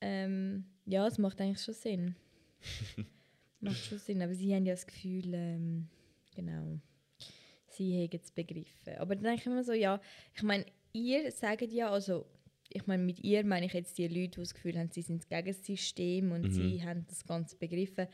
[0.00, 2.16] Ähm, ja, es macht eigentlich schon Sinn.
[3.60, 5.88] macht schon Sinn, aber sie haben ja das Gefühl, ähm,
[6.34, 6.80] genau,
[7.68, 8.96] sie haben es begriffen.
[8.98, 10.00] Aber dann denke ich immer so, ja,
[10.34, 12.26] ich meine, ihr sagt ja, also,
[12.74, 15.28] ich meine, mit ihr meine ich jetzt die Leute, die das Gefühl haben, sie sind
[15.28, 16.52] gegen das System und Mhm.
[16.52, 18.06] sie haben das Ganze begriffen.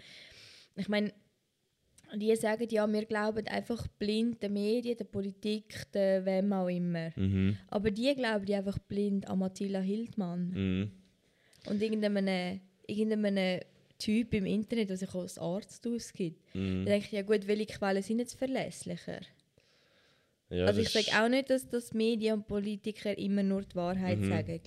[0.77, 1.13] Ich meine,
[2.17, 7.11] die sagen ja, wir glauben einfach blind den Medien, der Politik, der wem auch immer.
[7.17, 7.57] Mhm.
[7.69, 10.91] Aber die glauben die einfach blind an Matilda Hildmann Mhm.
[11.69, 13.61] und irgendeinem, irgendeinem
[13.99, 16.55] Typ im Internet, der sich als Arzt ausgibt.
[16.55, 16.85] Mhm.
[16.85, 19.21] Da denke ich, ja gut, welche Quellen sind jetzt verlässlicher?
[20.51, 23.75] Ja, also ich das sage auch nicht, dass, dass Medien und Politiker immer nur die
[23.77, 24.29] Wahrheit Mhm.
[24.29, 24.61] sagen.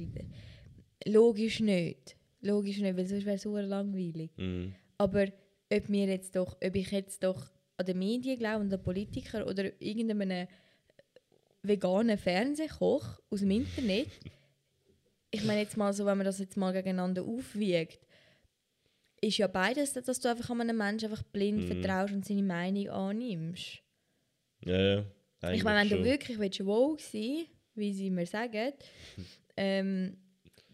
[1.06, 2.16] Logisch nicht.
[2.42, 4.30] Logisch nicht, weil sonst wäre es langweilig.
[4.38, 4.76] Mhm.
[4.98, 5.24] Aber
[5.72, 8.84] ob, wir jetzt doch, ob ich jetzt doch an die Medien glaube und an den
[8.84, 10.48] Politiker oder irgendeinem
[11.64, 14.08] veganen Fernsehkoch aus dem Internet,
[15.32, 18.00] ich meine jetzt mal so, wenn man das jetzt mal gegeneinander aufwiegt,
[19.22, 21.68] ist ja beides, dass du einfach an einem Menschen einfach blind Mhm.
[21.68, 23.82] vertraust und seine Meinung annimmst.
[24.64, 25.06] Ja, ja.
[25.42, 26.06] Ich eigentlich meine, wenn du schon.
[26.06, 28.74] wirklich willst, wow sein wie sie mir sagen,
[29.58, 30.18] ähm,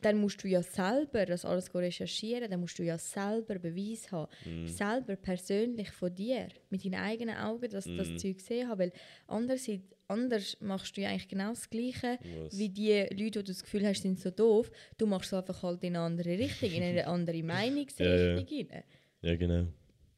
[0.01, 4.31] dann musst du ja selber das alles recherchieren, dann musst du ja selber Beweis haben.
[4.45, 4.67] Mhm.
[4.67, 7.97] Selber persönlich von dir, mit deinen eigenen Augen, dass du Mhm.
[7.97, 8.77] das Zeug gesehen hast.
[8.77, 8.91] Weil
[9.27, 12.57] andererseits, anders machst du ja eigentlich genau das Gleiche, Was?
[12.57, 14.71] wie die Leute, die du das Gefühl hast, sind so doof.
[14.97, 18.83] Du machst es einfach halt in eine andere Richtung, in eine andere Meinungsrichtung rein.
[19.21, 19.67] Ja, genau.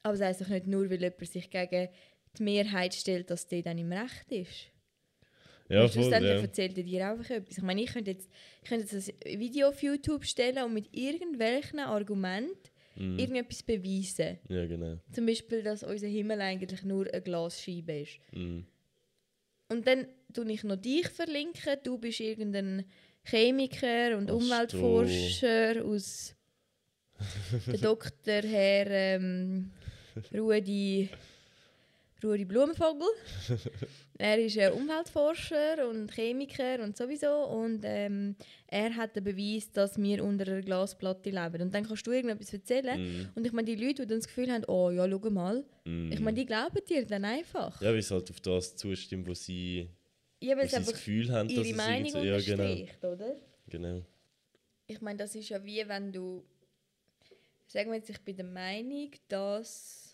[0.04, 1.88] Aber das heisst doch nicht nur, weil jemand sich gegen
[2.39, 4.71] die Mehrheit stellt, dass der dann im Recht ist.
[5.69, 6.41] Ja, Und voll, schlussendlich ja.
[6.41, 7.58] erzählt er dir einfach etwas.
[7.58, 8.30] Ich meine, ich könnte jetzt,
[8.63, 12.58] ich könnte jetzt ein Video auf YouTube stellen und mit irgendwelchen Argumenten
[12.95, 13.17] Mhm.
[13.17, 14.39] irgendetwas beweisen.
[14.49, 14.97] Ja, genau.
[15.13, 18.19] Zum Beispiel, dass unser Himmel eigentlich nur eine Glasscheibe ist.
[18.34, 18.65] Mhm.
[19.69, 21.78] Und dann tue ich noch dich verlinken.
[21.84, 22.84] Du bist irgendein
[23.23, 26.36] Chemiker und Astro- Umweltforscher aus
[27.67, 29.71] der Doktor Herr ähm,
[30.34, 31.08] Rudi,
[32.23, 33.08] Rudi Blumenvogel.
[34.17, 37.45] er ist ein Umweltforscher und Chemiker und sowieso.
[37.45, 38.36] Und ähm,
[38.67, 41.62] er hat den Beweis, dass wir unter einer Glasplatte leben.
[41.62, 43.01] Und dann kannst du irgendetwas erzählen.
[43.01, 43.29] Mhm.
[43.36, 45.63] Und ich meine, die Leute, die dann das Gefühl haben, oh ja, schau mal.
[45.86, 46.12] Mhm.
[46.12, 47.82] Ich meine, die glauben dir dann einfach.
[47.82, 49.89] Ja, weil es halt auf das zustimmt, wo sie,
[50.41, 52.84] Ja, wo sie das Gefühl haben, dass ihre es Meinung irgendwie...
[52.84, 53.13] Ja, genau.
[53.13, 53.36] oder?
[53.67, 54.01] genau.
[54.89, 56.43] Ich meine, das ist ja wie wenn du.
[57.67, 60.09] Sagen wir jetzt, ich bin der Meinung, dass.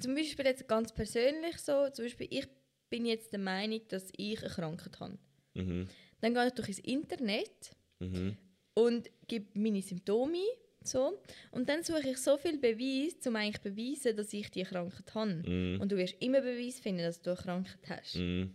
[0.00, 2.46] Zum Beispiel jetzt ganz persönlich so, zum Beispiel ich
[2.90, 5.18] bin jetzt der Meinung, dass ich eine Krankheit habe.
[5.54, 5.88] Mhm.
[6.20, 8.36] Dann gehe ich durch ins Internet Mhm.
[8.74, 10.44] und gebe meine Symptome ein,
[10.82, 11.18] so.
[11.52, 15.14] Und dann suche ich so viel Beweis, um eigentlich zu beweisen, dass ich die Krankheit
[15.14, 15.42] habe.
[15.48, 15.80] Mhm.
[15.80, 18.16] Und du wirst immer Beweis finden, dass du eine Krankheit hast.
[18.16, 18.54] Mhm.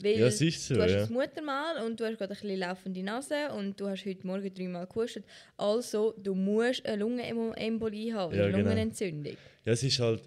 [0.00, 0.86] Weil Ja, so, du hast ja.
[1.00, 4.54] das Muttermal und du hast gerade ein bisschen laufende Nase und du hast heute Morgen
[4.54, 5.24] dreimal gehustet.
[5.56, 8.58] Also, du musst eine Lungenembolie haben, Ja, eine genau.
[8.68, 9.36] Lungenentzündung.
[9.64, 10.22] Ja, es ist halt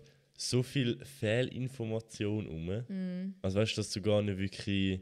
[0.49, 2.84] so viel Fehlinformation um.
[2.88, 3.36] Mhm.
[3.41, 5.01] Also weißt du, dass du gar nicht wirklich.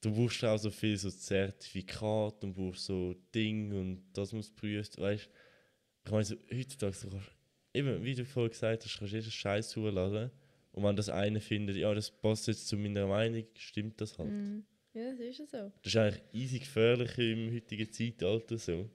[0.00, 4.98] Du brauchst auch so viel so Zertifikat und brauchst so Ding und das muss geprüft.
[5.00, 5.30] Weißt du,
[6.04, 7.30] ich meine, so, heutzutage so kannst,
[7.74, 10.30] eben, wie du vorhin gesagt hast, kannst du jeden Scheiß zuladen.
[10.70, 14.30] Und wenn das eine findet, ja, das passt jetzt zu meiner Meinung, stimmt das halt.
[14.30, 14.64] Mhm.
[14.94, 15.72] Ja, das ist ja so.
[15.82, 18.88] Das ist eigentlich easy gefährlich im heutigen Zeitalter so.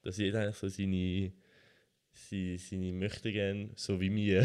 [0.00, 1.32] Dass jeder eigentlich so seine,
[2.16, 4.42] seine, seine möchte gern, so wie wir,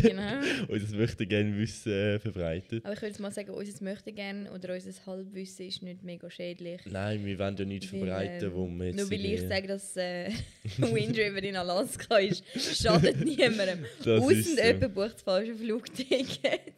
[0.00, 0.40] genau.
[0.68, 2.84] und das möchte gern Wissen äh, verbreitet.
[2.84, 6.80] Aber ich würde jetzt mal sagen, unser Möchtegern oder unser Halbwissen ist nicht mega schädlich.
[6.86, 8.96] Nein, wir wollen ja nichts verbreiten, ähm, wo wir jetzt...
[8.96, 10.30] Nur weil ich sage, dass äh,
[10.78, 12.44] Wind River in Alaska ist,
[12.82, 13.84] schadet niemandem.
[14.02, 14.30] Das so.
[14.30, 16.74] jemand bucht das falsche Flugticket.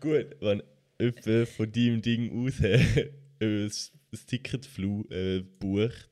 [0.00, 0.62] Gut, wenn
[1.00, 3.70] jemand von deinem Ding aus ein, ein
[4.26, 4.68] Ticket
[5.10, 6.08] äh, bucht,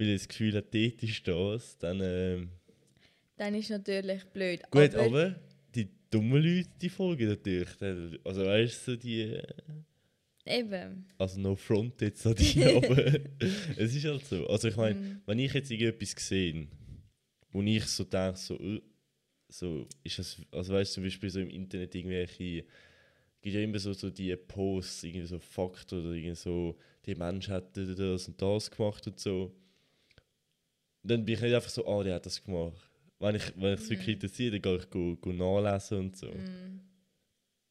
[0.00, 2.00] weil er das Gefühl hat, dort ist das, dann...
[2.02, 2.48] ähm,
[3.36, 4.60] Dann ist natürlich blöd.
[4.70, 5.36] Gut, aber,
[5.74, 7.68] die dummen Leute, die folgen natürlich.
[8.24, 9.20] Also weißt du, so die...
[9.20, 9.42] äh,
[10.46, 11.06] Eben.
[11.18, 13.14] Also no front jetzt an die, aber
[13.76, 14.46] es ist halt so.
[14.48, 15.20] Also ich meine, Mhm.
[15.26, 16.66] wenn ich jetzt irgendetwas sehe,
[17.52, 18.80] wo ich so denke, so, äh,
[19.48, 22.64] so ist das, also weißt du, zum Beispiel so im Internet irgendwelche,
[23.42, 27.48] gibt ja immer so, so die Posts, irgendwie so Fakten oder irgendwie so, die Mensch
[27.48, 29.54] hat das und das gemacht und so.
[31.02, 32.88] Dann bin ich nicht einfach so, ah, der hat das gemacht.
[33.18, 36.26] Wenn ich wenn ich es wirklich interessiert, dann gehe ich go, go nachlesen und so.
[36.26, 36.80] Mhm.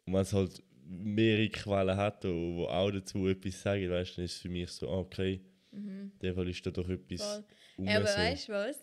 [0.06, 4.26] Und wenn es halt mehrere Quellen hat, die die auch dazu etwas sagen, weißt, dann
[4.26, 6.12] ist es für mich so, ah, okay, Mhm.
[6.14, 7.44] in dem Fall ist da doch etwas
[7.78, 8.18] um Ja, aber so.
[8.18, 8.76] weißt du was?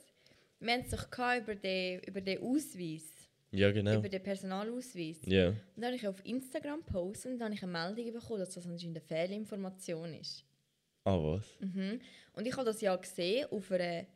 [0.61, 1.09] Wir haben es doch
[1.43, 3.03] über den, über den Ausweis,
[3.51, 3.99] Ja, genau.
[3.99, 5.19] über den Personalausweis.
[5.27, 5.49] Ja.
[5.49, 8.55] Und dann habe ich auf Instagram gepostet und dann habe ich eine Meldung bekommen, dass
[8.55, 10.45] das anscheinend eine Fehlinformation ist.
[11.05, 11.45] Ah, was?
[11.61, 12.01] Mhm.
[12.35, 14.07] Und ich habe das ja gesehen auf einer,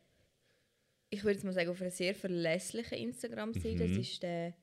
[1.11, 3.77] ich würde jetzt mal sagen, auf einer sehr verlässlichen Instagram-Seite.
[3.77, 4.01] Das Mhm.
[4.01, 4.55] ist der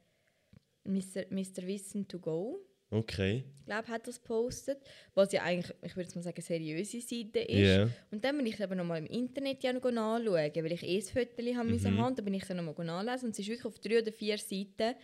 [0.85, 1.25] Mr.
[1.29, 1.67] Mr.
[1.67, 2.59] Wissen to go.
[2.89, 3.43] Okay.
[3.59, 4.77] Ich glaube, hat das gepostet,
[5.13, 7.67] was ja eigentlich, ich würde jetzt mal sagen, eine seriöse Seite ist.
[7.67, 7.89] Ja.
[8.11, 11.01] Und dann bin ich aber nochmal im Internet ja noch nachschauen, weil ich eh ein
[11.01, 11.73] Foto haben Mhm.
[11.73, 12.15] müssen haben.
[12.15, 14.95] Dann bin ich dann nochmal nachlesen und es ist wirklich auf drei oder vier Seiten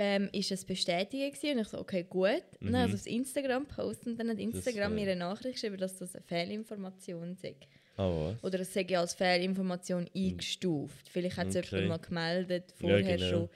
[0.00, 1.56] ähm, ist es bestätigt gewesen.
[1.58, 2.42] und ich so, okay, gut.
[2.60, 5.16] Und dann habe ich es auf Instagram gepostet und dann hat Instagram äh, mir eine
[5.20, 7.54] Nachricht geschrieben, dass das eine Fehlinformation sei.
[7.98, 8.42] Was?
[8.44, 11.08] Oder es sei ja als Fehlinformation eingestuft.
[11.08, 11.80] Vielleicht hat es Okay.
[11.82, 13.28] jemand mal gemeldet, vorher genau.
[13.30, 13.48] schon,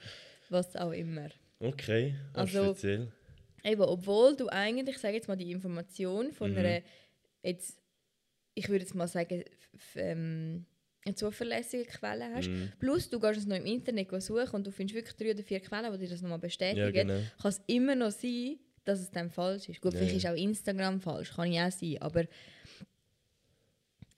[0.49, 1.29] was auch immer.
[1.59, 3.07] Okay, also, speziell.
[3.63, 6.57] Eben, obwohl du eigentlich, ich sage jetzt mal, die Information von Mhm.
[6.57, 6.81] einer,
[7.41, 7.77] jetzt,
[8.53, 9.43] ich würde jetzt mal sagen,
[9.95, 10.65] ähm,
[11.05, 12.49] eine zuverlässige Quelle hast.
[12.49, 12.71] Mhm.
[12.79, 15.59] Plus, du gehst es noch im Internet suchen und du findest wirklich drei oder vier
[15.61, 16.79] Quellen, die dir das nochmal bestätigen.
[16.79, 17.19] Ja, genau.
[17.41, 19.79] Kann es immer noch sein, dass es dann falsch ist.
[19.81, 20.31] Gut, Ja, vielleicht ja.
[20.31, 22.25] ist auch Instagram falsch, kann ja auch sein, aber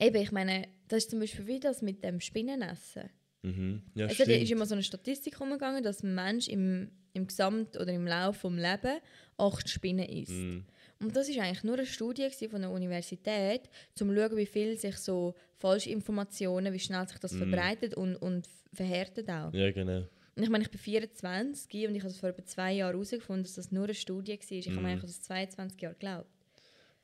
[0.00, 3.10] eben, ich meine, das ist zum Beispiel wie das mit dem Spinnenessen.
[3.42, 3.82] Mhm.
[3.94, 4.42] Ja, es hat- stimmt.
[4.42, 8.42] ist immer so eine Statistik umgegangen, dass ein Mensch im, im Gesamt- oder im Lauf
[8.42, 9.00] des Lebens
[9.38, 10.32] acht Spinnen isst.
[10.32, 10.64] Mhm.
[10.98, 14.78] Und das ist eigentlich nur eine Studie von der Universität, um zu schauen, wie viel
[14.78, 19.52] sich so falsche Informationen, wie schnell sich das verbreitet und, und verhärtet auch.
[19.52, 20.06] Ja, genau.
[20.34, 23.44] Und ich meine, ich bin 24 und ich habe es vor etwa zwei Jahren herausgefunden,
[23.44, 24.52] dass das nur eine Studie war.
[24.52, 26.30] Ich habe mir eigentlich das 22 Jahre geglaubt.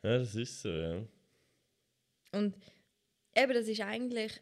[0.02, 1.02] Ja, das ist so, ja.
[2.32, 2.56] Und
[3.36, 4.40] eben, das ist eigentlich,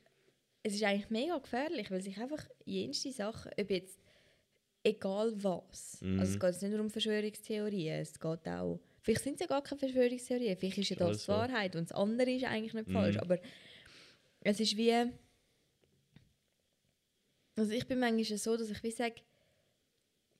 [0.62, 3.98] es ist eigentlich mega gefährlich, weil sich einfach jenste Sachen, ob jetzt,
[4.82, 6.18] egal was, Mhm.
[6.20, 9.62] also es geht nicht nur um Verschwörungstheorien, es geht auch, vielleicht sind es ja gar
[9.62, 11.32] keine Verschwörungstheorien, vielleicht ist ja das die so.
[11.32, 13.20] Wahrheit und das andere ist eigentlich nicht falsch, Mhm.
[13.22, 13.38] aber
[14.42, 14.92] es ist wie,
[17.56, 19.16] also ich bin manchmal so, dass ich wie sage,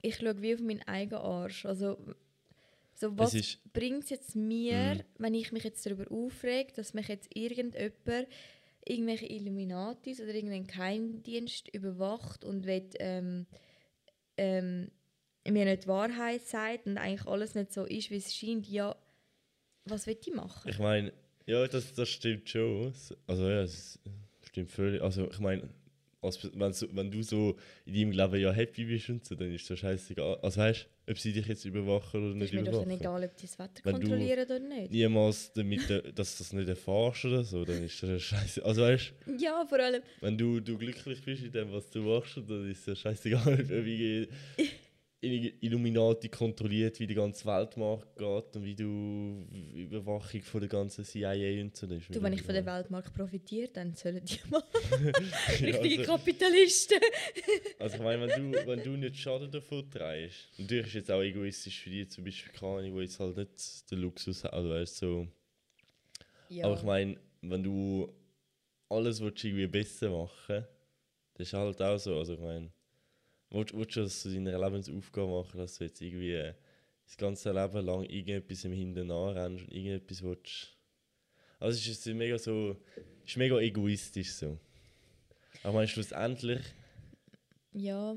[0.03, 1.99] ich schaue wie auf meinen eigenen Arsch, also
[3.01, 3.33] so, was
[3.73, 5.03] bringt es jetzt mir, Mhm.
[5.19, 8.29] wenn ich mich jetzt darüber aufrege, dass mich jetzt irgendjemand
[8.85, 13.47] irgendwelche Illuminatis oder irgendeinen Geheimdienst überwacht und will, ähm,
[14.37, 14.91] ähm,
[15.49, 18.95] mir nicht die Wahrheit sagt und eigentlich alles nicht so ist, wie es scheint, ja,
[19.87, 20.69] was will ich machen?
[20.69, 21.13] Ich meine,
[21.47, 22.93] ja, das, das stimmt schon.
[23.27, 23.99] Also ja, es
[24.43, 25.01] stimmt völlig.
[25.03, 25.69] Also ich meine,
[26.23, 27.57] als, wenn, so, wenn du so
[27.87, 30.39] in deinem Leben ja happy bist und so, dann ist das scheißegal.
[30.43, 33.01] Also weißt du, ob sie dich jetzt überwachen oder ist nicht mir doch dann überwachen.
[33.01, 34.91] egal, ob die das Wetter Wenn du- kontrollieren oder nicht.
[34.93, 38.65] Niemals damit, äh, dass du das nicht erfährst oder so, dann ist das scheiße.
[38.65, 42.01] Also weißt du, Ja, vor allem, wenn du, du glücklich bist in dem, was du
[42.03, 44.29] machst, dann ist es ja scheißegal, irgendwie
[45.23, 51.61] Illuminati kontrolliert, wie die ganze Weltmarkt geht und wie du Überwachung von der ganzen CIA
[51.63, 51.87] und so.
[51.87, 52.65] ist du, wenn ich von der.
[52.65, 54.63] Weltmarkt profitiere, dann sollen die mal
[55.03, 55.11] Ja,
[55.61, 57.01] richtige also- Kapitalisten.
[57.79, 61.11] Also ich meine, wenn du, wenn du nicht Schaden davon trägst, natürlich ist es jetzt
[61.11, 64.71] auch egoistisch für die zum Beispiel keine die jetzt halt nicht den Luxus haben, also
[64.71, 65.27] weißt, so.
[66.49, 66.65] Ja.
[66.65, 68.11] aber ich meine, wenn du
[68.89, 70.65] alles willst, irgendwie besser machen
[71.35, 72.71] das ist halt auch so, also ich meine,
[73.51, 76.55] willst, willst du das zu deiner Lebensaufgabe machen, dass du jetzt irgendwie äh,
[77.05, 80.77] das ganze Leben lang irgendetwas im Hintern anrennst und irgendetwas willst,
[81.59, 82.77] also es ist mega so,
[83.25, 84.59] es ist mega egoistisch so.
[85.63, 86.63] Aber meine, schlussendlich
[87.73, 88.17] ja,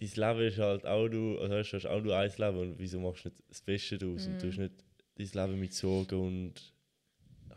[0.00, 2.78] dein Leben ist halt auch du, also weißt, du hast auch nur ein Leben und
[2.78, 4.74] wieso machst du nicht das Beste daraus und du hast nicht
[5.16, 6.72] dein Leben mit Sorgen und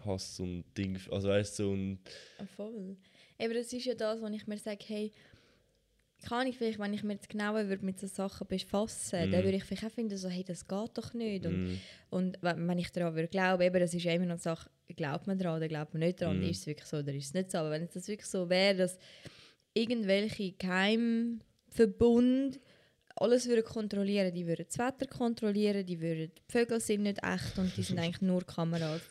[0.06, 2.00] Hass und Ding, also weißt du, so und
[2.38, 2.98] Ah, voll.
[3.40, 5.12] Aber das ist ja das, wo ich mir sage, hey,
[6.26, 9.32] kann ich vielleicht, wenn ich mir jetzt genauer würde mit so Sachen befassen, Mhm.
[9.32, 11.46] dann würde ich vielleicht auch finden, so, hey, das geht doch nicht.
[11.46, 11.78] Und, mm,
[12.10, 14.70] und wenn wenn ich daran würde glauben, eben, das ist ja immer noch eine Sache,
[14.96, 16.50] glaubt man daran oder glaubt man nicht daran, Mhm.
[16.50, 17.60] ist es wirklich so oder ist es nicht so.
[17.60, 18.98] Aber wenn es das wirklich so wäre, dass
[19.74, 22.60] irgendwelche Geheimverbund
[23.18, 27.58] alles würden kontrollieren, die würden das Wetter kontrollieren, die würden, die Vögel sind nicht echt
[27.58, 29.02] und die sind eigentlich nur Kameras.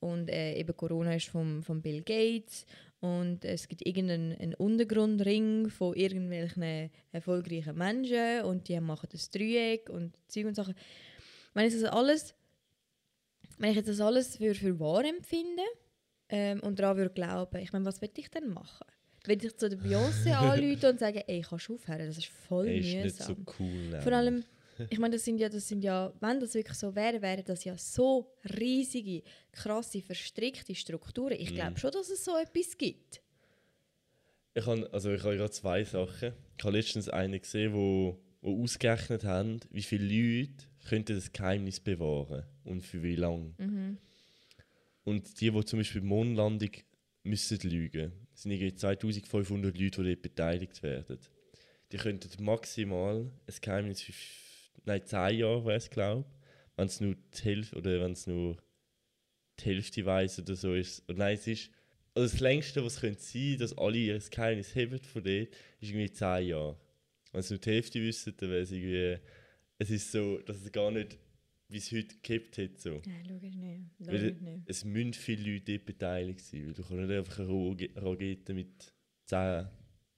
[0.00, 2.64] Und äh, eben Corona ist vom, von Bill Gates
[3.00, 9.88] und es gibt irgendeinen einen Untergrundring von irgendwelchen erfolgreichen Menschen und die machen das Dreieck
[9.88, 10.74] und Zeug und Sachen.
[11.54, 12.34] Wenn ich das alles,
[13.58, 15.62] wenn ich jetzt das alles für, für wahr empfinde
[16.28, 18.86] ähm, und daran würde glauben, ich meine, was will ich denn machen?
[19.24, 22.66] Will ich zu der Beyoncé anrufen und sagen, ey, kannst du aufhören, das ist voll
[22.66, 23.46] er ist nicht so mühsam.
[23.60, 23.88] cool.
[23.90, 24.02] Nein.
[24.02, 24.44] Vor allem,
[24.90, 27.64] ich meine, das sind ja, das sind ja, wenn das wirklich so wäre, wären das
[27.64, 31.36] ja so riesige, krasse, verstrickte Strukturen.
[31.38, 31.76] Ich glaube Mhm.
[31.76, 33.20] schon, dass es so etwas gibt.
[34.54, 36.32] Ich habe also ich habe gerade zwei Sachen.
[36.56, 41.78] Ich habe letztens einen gesehen, wo, wo ausgerechnet haben, wie viele Leute könnten das Geheimnis
[41.80, 43.54] bewahren und für wie lange.
[43.58, 43.98] Mhm.
[45.04, 46.70] Und die, die zum Beispiel die Mondlandung
[47.22, 51.18] müssen lügen, sind irgendwie 2500 Leute, die dort beteiligt werden.
[51.92, 54.12] Die könnten maximal ein Geheimnis für
[54.84, 56.24] nein, 10 Jahre, wäre es glaube
[56.76, 58.56] wenn es nur die Hälfte oder wenn es nur
[59.58, 61.02] die Hälfte weiß oder so ist.
[61.08, 61.70] Und nein, es ist
[62.14, 65.48] also das längste, was könnte sein, dass alle ihr Geheimnis haben von dort,
[65.80, 66.78] ist irgendwie 10 Jahre.
[67.32, 69.18] Wenn es nur die Hälfte wissen, dann wäre es irgendwie,
[69.78, 71.18] es ist so, dass es gar nicht,
[71.68, 73.02] wie es heute gekippt hat, so.
[73.06, 73.82] Nein, logisch nicht.
[73.98, 74.62] Weil Logisch nicht.
[74.70, 78.92] es müssen viele Leute dort beteiligt sein, weil du kannst nicht einfach eine Rakete mit
[79.26, 79.66] 10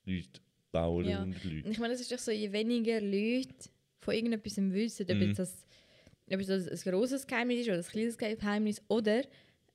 [0.04, 0.30] Leuten
[0.72, 1.18] bauen oder Ja.
[1.20, 1.70] 100 Und Leuten.
[1.72, 3.70] ich meine, das ist doch so, je weniger Leute
[4.00, 5.34] von irgendetwas wissen, ob Mhm.
[5.34, 5.64] das,
[6.32, 9.22] ob das ein grosses Geheimnis ist oder ein kleines Geheimnis, oder,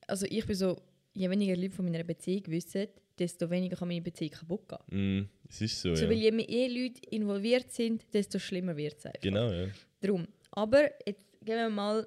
[0.06, 0.76] also ich bin so,
[1.14, 5.20] je weniger Leute von meiner Beziehung wissen, desto weniger kann meine Beziehung kaputt gehen.
[5.22, 6.10] Mm, es ist so, So, ja.
[6.10, 9.20] weil je mehr eh Leute involviert sind, desto schlimmer wird es einfach.
[9.20, 9.68] Genau, ja.
[10.02, 10.26] Drum.
[10.50, 12.06] Aber jetzt gehen wir mal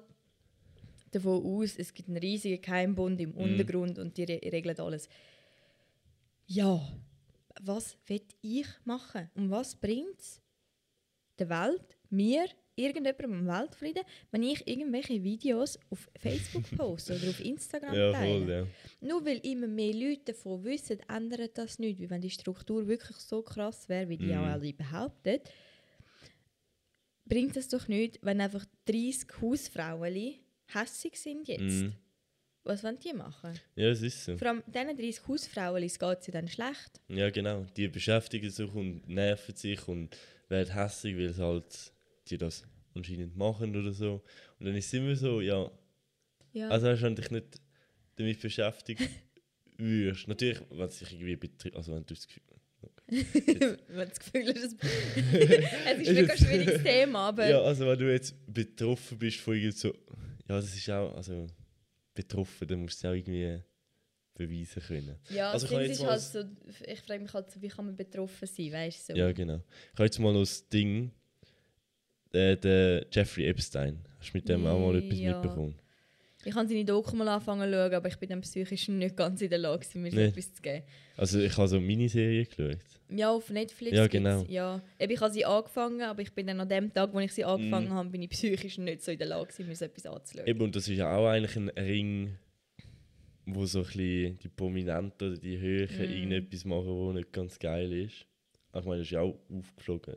[1.10, 5.08] davon aus, es gibt einen riesigen Geheimbund im Untergrund und die re regeln alles.
[6.46, 6.80] Ja,
[7.62, 9.28] was will ich machen?
[9.34, 10.40] Und was bringt es
[11.38, 12.46] der Welt, mir,
[12.76, 18.38] irgendjemandem Weltfrieden, wenn ich irgendwelche Videos auf Facebook poste oder auf Instagram Ja, teile.
[18.40, 18.66] voll, ja.
[19.08, 22.00] Nur weil immer mehr Leute davon wissen, ändert das nicht.
[22.00, 24.38] Weil wenn die Struktur wirklich so krass wäre, wie die Mhm.
[24.38, 25.40] auch alle behaupten,
[27.26, 30.34] bringt es doch nicht, wenn einfach 30 Hausfrauen
[30.66, 31.60] hässig sind jetzt.
[31.60, 31.92] Mhm.
[32.62, 33.58] Was wollen die machen?
[33.74, 34.36] Ja, es ist so.
[34.36, 37.00] Vor allem diesen 30 Hausfrauen geht es ja dann schlecht.
[37.08, 37.64] Ja, genau.
[37.76, 40.16] Die beschäftigen sich und nerven sich und
[40.48, 41.92] werden hässlich, weil sie halt
[42.28, 44.22] die das anscheinend machen oder so.
[44.58, 45.70] Und dann ist es immer so, ja,
[46.52, 46.68] Ja.
[46.68, 47.60] also weißt du, wenn du dich nicht
[48.16, 49.00] damit beschäftigt
[49.78, 50.28] würdest.
[50.28, 52.42] Natürlich, wenn es dich irgendwie betrifft, also wenn du das Gefühl
[53.88, 54.72] wenn das Gefühl hast, es
[56.08, 59.76] ist wirklich ein schwieriges Thema, aber Ja, also wenn du jetzt betroffen bist von irgend
[59.76, 61.46] so, ja, das ist auch, also
[62.14, 63.60] betroffen, dann musst du es auch irgendwie
[64.34, 65.16] beweisen können.
[65.30, 66.44] Ja, Also ich ist halt so,
[66.86, 69.12] ich frage mich halt so, wie kann man betroffen sein, weißt du?
[69.14, 69.18] So.
[69.18, 69.56] Ja, genau.
[69.92, 71.10] Ich habe jetzt mal noch das Ding,
[72.32, 73.98] der, der Jeffrey Epstein.
[74.18, 75.32] Hast du mit dem auch mal etwas Ja.
[75.32, 75.74] mitbekommen?
[76.44, 79.42] Ich habe seine Doku mal angefangen zu schauen, aber ich bin dann psychisch nicht ganz
[79.42, 80.24] in der Lage, mir so Nee.
[80.28, 80.84] etwas zu geben.
[81.18, 82.78] Also ich habe so eine Miniserie geschaut.
[83.10, 84.44] Ja, auf Netflix Ja, genau.
[84.48, 84.80] Ja.
[84.98, 87.44] Eben, ich habe sie angefangen, aber ich bin dann an dem Tag, wo ich sie
[87.44, 87.94] angefangen Mhm.
[87.94, 90.46] habe, bin ich psychisch nicht so in der Lage, mir so etwas anzuschauen.
[90.46, 92.36] Eben, und das ist ja auch eigentlich ein Ring,
[93.44, 96.12] wo so ein bisschen die Prominenten oder die Höheren Mm.
[96.12, 98.24] irgendetwas machen, wo nicht ganz geil ist.
[98.74, 100.14] Ich meine, das ist ja auch aufgeflogen.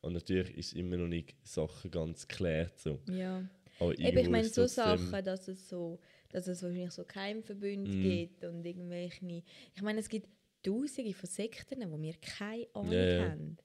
[0.00, 2.78] Und natürlich ist immer noch nicht Sachen ganz geklärt.
[2.78, 3.00] So.
[3.10, 3.48] Ja.
[3.80, 5.98] Aber Eben, ich meine so Sachen, dass es so,
[6.30, 8.02] dass es wahrscheinlich so Keimverbünde Mhm.
[8.02, 9.42] gibt und irgendwelche.
[9.74, 10.28] Ich meine, es gibt
[10.62, 13.30] Tausende von Sekten, wo wir keine Ahnung ja.
[13.30, 13.56] haben.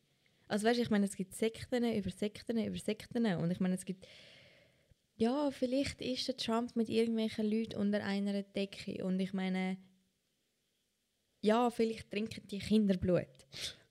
[0.48, 3.74] Also weißt du, ich meine, es gibt Sekten über Sekten über Sekten und ich meine,
[3.74, 4.06] es gibt
[5.16, 9.78] ja, vielleicht ist der Trump mit irgendwelchen Leuten unter einer Decke und ich meine,
[11.42, 13.28] ja, vielleicht trinken die Kinderblut.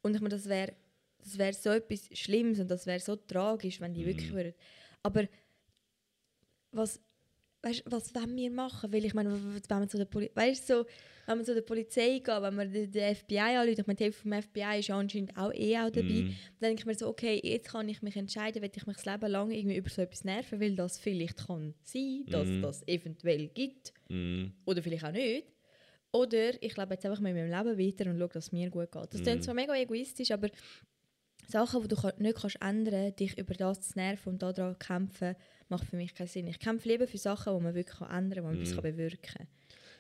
[0.02, 0.74] Und ich meine, das wäre
[1.22, 4.36] das wär so etwas Schlimmes und das wäre so tragisch, wenn die wirklich Mhm.
[4.36, 4.54] würden.
[5.02, 5.26] Aber
[6.72, 7.00] was,
[7.62, 8.92] weißt, was wollen wir machen?
[8.92, 10.84] Weil ich meine, wenn man zu der Poli weißt, so,
[11.26, 14.04] wenn man zu der Polizei geht, wenn man den, den FBI anruft, ich meine, die
[14.04, 16.26] Hälfte vom FBI ist ja anscheinend auch eh auch dabei, Mhm.
[16.60, 19.04] dann denke ich mir so, okay, jetzt kann ich mich entscheiden, will ich mich das
[19.06, 22.62] Leben lang irgendwie über so etwas nerven, weil das vielleicht kann sein, dass Mhm.
[22.62, 24.52] das eventuell gibt Mhm.
[24.64, 25.46] oder vielleicht auch nicht.
[26.14, 28.90] Oder ich lebe jetzt einfach mit meinem Leben weiter und schaue, dass es mir gut
[28.92, 29.14] geht.
[29.14, 29.24] Das Mhm.
[29.24, 30.48] klingt zwar mega egoistisch, aber
[31.48, 35.34] Sachen, die du nicht kannst ändern dich über das zu nerven und daran kämpfen,
[35.68, 36.46] macht für mich keinen Sinn.
[36.46, 38.82] Ich kämpfe lieber für Sachen, die man wirklich ändern kann, die man etwas Mhm.
[38.82, 39.46] bewirken kann.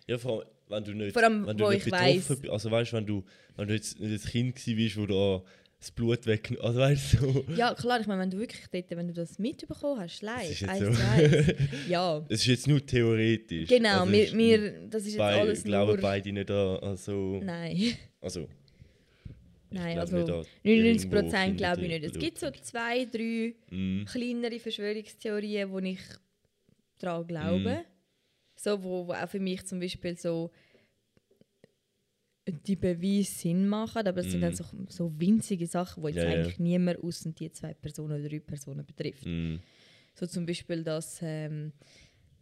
[0.06, 2.48] Ja, vor allem, wenn du nicht, allem, wenn du nicht ich betroffen bist.
[2.52, 3.24] Also weißt wenn du,
[3.56, 5.42] wenn du jetzt nicht ein Kind bist, wo da
[5.78, 6.56] das Blut weg...
[6.60, 7.44] Also weißt du, so...
[7.56, 10.78] Ja, klar, ich meine, wenn du wirklich dort, wenn du das mitbekommen hast, live, eins
[10.80, 10.92] so.
[10.92, 11.56] zu.
[11.88, 13.68] Ja, Es ist jetzt nur theoretisch.
[13.68, 16.00] genau, Also wir, wir, das ist jetzt bei, alles glauben nur...
[16.00, 17.40] beide nicht an, an so...
[17.42, 18.48] Nein, Also...
[19.72, 22.04] nein, also nicht an 99 irgendwo Prozent glaube ich nicht.
[22.04, 24.04] Es gibt so zwei, drei Mhm.
[24.06, 25.98] kleinere Verschwörungstheorien, wo ich
[26.98, 27.58] daran glaube.
[27.58, 27.84] Mhm.
[28.56, 30.50] So, wo, wo auch für mich zum Beispiel so
[32.66, 34.42] die Beweise Sinn machen, aber es sind Mhm.
[34.42, 36.30] dann so, so winzige Sachen, die jetzt Ja, ja.
[36.40, 39.24] eigentlich niemand außer die zwei Personen oder drei Personen betrifft.
[39.26, 39.60] Mhm.
[40.14, 41.72] So zum Beispiel, dass ähm,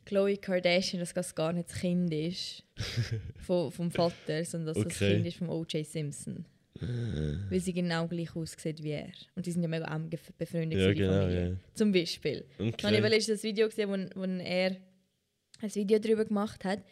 [0.06, 2.64] Khloe Kardashian das gar nicht das Kind ist
[3.36, 5.14] vom, vom Vater, sondern dass das Okay.
[5.16, 5.86] Kind ist von O.J.
[5.86, 6.46] Simpson.
[6.80, 9.10] Weil sie genau gleich aussieht wie er.
[9.34, 11.48] Und die sind ja mega eng befreundet, Ja, die genau, Familie.
[11.50, 11.56] ja.
[11.74, 12.44] Zum Beispiel.
[12.58, 12.74] Okay.
[12.82, 14.76] Dann habe ich letztens ein Video gesehen, wo, wo er
[15.62, 16.82] ein Video darüber gemacht hat.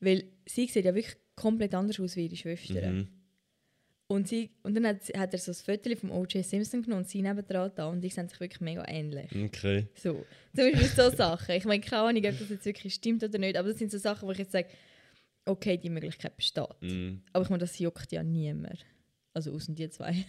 [0.00, 2.90] Weil sie sieht ja wirklich komplett anders aus wie ihre Schwester.
[2.90, 3.08] Mhm.
[4.06, 6.44] Und, sie, und dann hat, sie- hat er so ein Foto von O.J.
[6.44, 9.30] Simpson genommen und sie nebendran da und die sehen sich wirklich mega ähnlich.
[9.36, 9.86] Okay.
[9.94, 10.24] So.
[10.56, 11.54] Zum Beispiel so Sachen.
[11.54, 13.98] Ich meine, keine Ahnung, ob das jetzt wirklich stimmt oder nicht, aber das sind so
[13.98, 14.66] Sachen, wo ich jetzt sage,
[15.44, 16.64] okay, die Möglichkeit besteht.
[16.80, 17.22] Mhm.
[17.32, 18.84] Aber ich meine, das juckt ja niemand.
[19.32, 20.24] Also außen die zwei.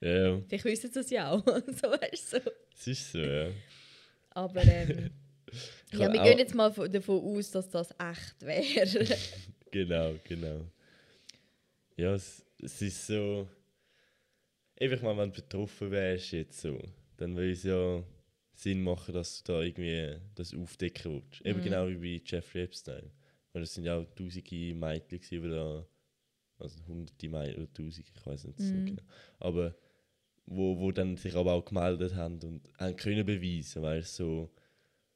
[0.00, 0.40] Ja, ja.
[0.48, 1.44] Vielleicht wissen sie das ja auch.
[1.46, 2.40] so weißt du.
[2.40, 2.50] So.
[2.74, 3.50] Es ist so, ja.
[4.30, 5.10] Aber ähm,
[5.92, 9.06] Ich ja, wir gehen jetzt mal von- davon aus, dass das echt wäre.
[9.70, 10.66] Genau, genau.
[11.96, 13.48] Ja, es, es ist so.
[14.78, 16.78] Einfach mal, wenn du betroffen wärst, jetzt so,
[17.16, 18.02] dann würde es ja
[18.54, 21.40] Sinn machen, dass du da irgendwie das aufdecken willst.
[21.46, 21.64] Eben Mhm.
[21.64, 23.10] genau wie bei Jeffrey Epstein.
[23.52, 25.86] Weil das sind ja auch tausende Mädchen, die da.
[26.62, 28.84] Also hunderte Mädchen oder tausende, ich weiß nicht Mhm.
[28.86, 29.02] genau.
[29.40, 29.74] Aber
[30.46, 34.50] wo, wo dann sich aber auch gemeldet haben und haben können beweisen, weil so.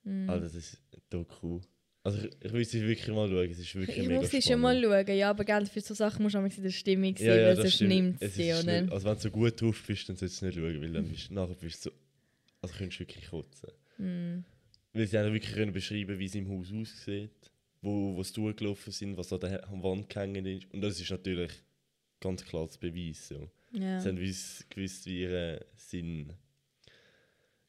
[0.04, 0.28] Mhm.
[0.30, 0.80] Also, das ist
[1.10, 1.60] Doku.
[2.04, 4.40] Also, ich, ich will es wirklich mal schauen, es ist wirklich ich mega muss sie
[4.40, 4.82] schon spannend.
[4.88, 7.26] mal schauen, ja, aber gell, für so Sachen musst du auch in der Stimmung sein,
[7.26, 10.16] Ja, ja, weil sonst nimmt Es nicht- Also wenn du so gut drauf bist, dann
[10.16, 11.96] solltest du nicht schauen, weil dann bist, nachher bist du so...
[12.62, 13.70] Also könntest du wirklich kotzen.
[13.98, 14.44] Mhm.
[14.92, 17.30] Weil sie haben wirklich können beschreiben, wie es im Haus aussieht,
[17.86, 20.72] wo, es durchgelaufen sind, was an der an der Wand gehängt ist.
[20.72, 21.52] Und das ist natürlich
[22.20, 23.28] ganz klar das Beweis.
[23.28, 23.50] So.
[23.72, 24.00] Ja.
[24.00, 26.32] Sie haben wiss, gewusst, wie ihr Sinn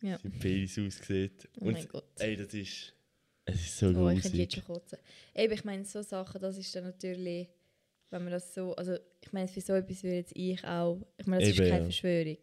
[0.01, 0.17] Ja.
[0.19, 1.47] sein Penis aussieht.
[1.59, 2.05] Oh Und mein Gott.
[2.19, 2.93] ey, das ist,
[3.45, 4.99] es ist so Oh, ich könnte jetzt schon kotzen.
[5.35, 7.47] Eben, ich meine, so Sachen, das ist dann natürlich,
[8.09, 11.25] wenn man das so, also ich meine, für so etwas würde jetzt ich auch, ich
[11.25, 11.83] meine, das ist Eben, keine ja.
[11.85, 12.37] Verschwörung.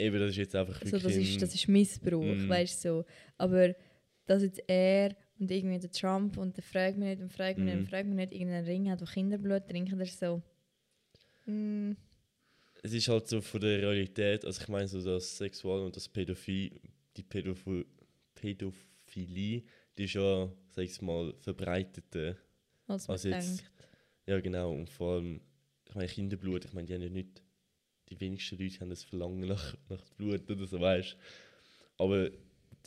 [0.00, 2.48] Eben, das ist jetzt einfach So, wirklich das, ist, das ist Missbrauch, Mm.
[2.48, 3.04] weißt du so.
[3.36, 3.74] Aber
[4.26, 7.66] dass jetzt er und irgendwie der Trump und der fragt mich nicht und fragt mich
[7.66, 10.42] nicht und fragt mich nicht irgendeinen Ring hat, wo Kinderblut trinken, ist so.
[11.46, 11.92] Mm,
[12.82, 16.08] es ist halt so von der Realität, also ich meine so das Sexual und das
[16.08, 16.80] Pädophilie,
[17.16, 17.64] die Pädoph
[18.34, 19.62] Pädophilie,
[19.96, 22.36] die ist ja, sag ich mal, verbreitete.
[22.86, 23.72] als man Also jetzt- denkt.
[24.26, 25.40] Ja genau, und vor allem,
[25.88, 27.42] ich meine Kinderblut, ich meine, die haben ja nicht,
[28.10, 31.16] die wenigsten Leute haben das Verlangen nach, nach Blut oder so, weißt
[31.96, 32.30] Aber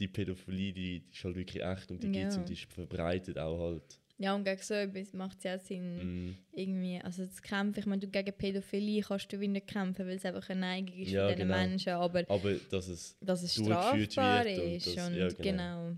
[0.01, 2.35] die Pädophilie, die, die ist halt wirklich echt und die Ja.
[2.35, 3.83] und die ist verbreitet auch halt.
[4.17, 7.79] Ja, und gegen so etwas macht es ja Sinn, Mm, irgendwie, also zu kämpfen.
[7.79, 10.95] Ich meine, du gegen Pädophilie kannst du wie nicht kämpfen, weil es einfach eine Neigung
[10.99, 11.59] ist Ja, von diesen genau.
[11.59, 14.87] Menschen, aber aber dass es, dass es strafbar wird und ist.
[14.95, 15.41] das- und ja, genau.
[15.41, 15.97] genau.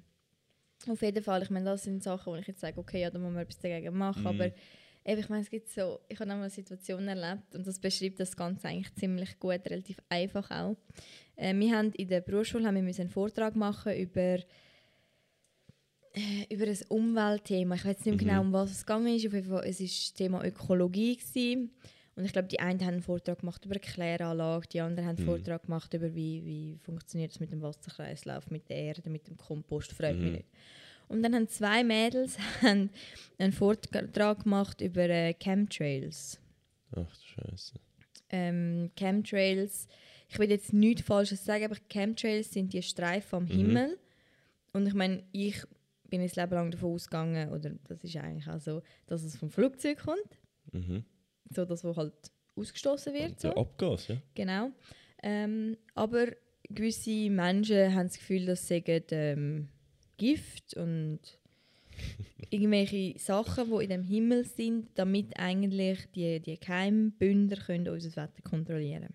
[0.93, 3.17] Auf jeden Fall, ich meine, das sind Sachen, wo ich jetzt sage, okay, ja, da
[3.19, 4.27] muss man etwas dagegen machen, Mhm.
[4.27, 4.51] aber
[5.05, 8.19] eben, ich meine, es gibt so, ich habe einmal eine Situation erlebt und das beschreibt
[8.19, 10.75] das Ganze eigentlich ziemlich gut, relativ einfach auch.
[11.35, 14.39] Äh, wir haben in der Berufsschule haben wir einen Vortrag machen über
[16.15, 17.75] äh, über ein Umweltthema.
[17.75, 18.17] Ich weiß nicht mehr Mhm.
[18.19, 19.25] genau, um was es gegangen ist.
[19.25, 21.15] Auf jeden Fall, es war das Thema Ökologie.
[21.17, 21.71] Gewesen.
[22.15, 25.25] Und ich glaube, die einen haben einen Vortrag gemacht über Kläranlage, die anderen haben einen
[25.25, 25.29] Mhm.
[25.31, 29.35] Vortrag gemacht über, wie, wie funktioniert es mit dem Wasserkreislauf, mit der Erde, mit dem
[29.35, 30.31] Kompost, mich Mhm.
[30.33, 30.45] nicht.
[31.07, 32.89] Und dann haben zwei Mädels haben
[33.37, 36.39] einen Vortrag gemacht über äh, Chemtrails.
[36.91, 37.73] ach du Scheiße.
[38.29, 39.87] Ähm, Chemtrails,
[40.29, 43.49] ich will jetzt nichts Falsches sagen, aber Chemtrails sind die Streifen am Mhm.
[43.49, 43.99] Himmel.
[44.73, 45.61] Und ich meine, ich
[46.09, 49.49] bin ein Leben lang davon ausgegangen, oder das ist eigentlich auch so, dass es vom
[49.51, 50.39] Flugzeug kommt.
[50.71, 51.03] Mhm.
[51.49, 52.13] So das, was halt
[52.55, 53.43] ausgestoßen wird.
[53.43, 53.55] Der So.
[53.57, 54.17] Abgas, ja?
[54.33, 54.71] Genau.
[55.21, 56.27] Ähm, aber
[56.69, 59.69] gewisse Menschen haben das Gefühl, das seien ähm,
[60.23, 61.19] Gift und
[62.49, 68.41] irgendwelche Sachen, die in dem Himmel sind, damit eigentlich die, die Keimbünder können unser Wetter
[68.41, 69.09] kontrollieren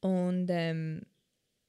[0.00, 1.02] Und ähm,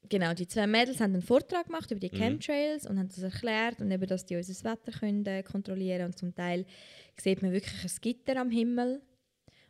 [0.08, 2.18] genau, die zwei Mädels haben einen Vortrag gemacht über die Mhm.
[2.18, 6.18] Chemtrails und haben das erklärt und eben, dass die unser Wetter können, äh, kontrollieren und
[6.18, 6.66] zum Teil
[7.16, 9.00] sieht man wirklich ein Gitter am Himmel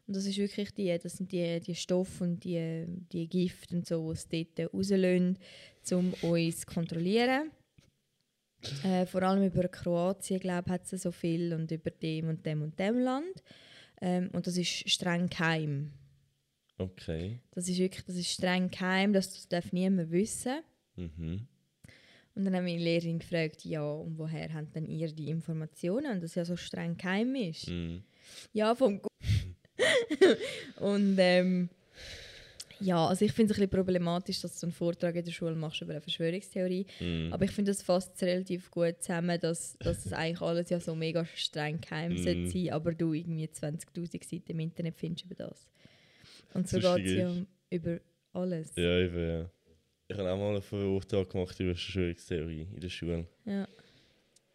[0.06, 3.86] und das ist wirklich die, das sind die, die Stoffe und die, die Gifte und
[3.86, 5.38] so, die es dort rauslösen,
[5.92, 7.50] um uns zu kontrollieren.
[8.84, 12.44] Äh, vor allem über Kroatien, glaube ich, hat es so viel und über dem und
[12.44, 13.42] dem und dem Land.
[14.00, 15.92] Ähm, und das ist streng geheim.
[16.78, 17.40] Okay.
[17.52, 20.60] Das ist wirklich, das ist streng geheim, das darf niemand wissen.
[20.96, 21.46] Mhm.
[22.34, 26.22] Und dann haben meine Lehrerin gefragt, ja, und woher haben denn ihr die Informationen, und
[26.22, 27.68] das ja so streng geheim ist?
[27.68, 28.02] Mhm.
[28.52, 29.08] Ja, vom Gu
[30.80, 31.68] Und ähm,
[32.84, 35.54] ja, also ich finde es ein bisschen problematisch, dass du einen Vortrag in der Schule
[35.54, 36.86] machst über eine Verschwörungstheorie.
[37.00, 37.32] Mhm.
[37.32, 40.78] Aber ich finde, das fasst es relativ gut zusammen, dass, dass das eigentlich alles ja
[40.80, 42.18] so mega streng geheim Mm.
[42.18, 45.66] sollte sein, aber du irgendwie 20'000 Seiten im Internet findest über das.
[46.52, 47.34] Und so geht es ja
[47.70, 48.00] über
[48.32, 48.72] alles.
[48.76, 49.50] Ja, eben, ja.
[50.06, 53.26] Ich habe auch mal einen Vortrag gemacht über Verschwörungstheorie in der Schule.
[53.46, 53.66] Ja.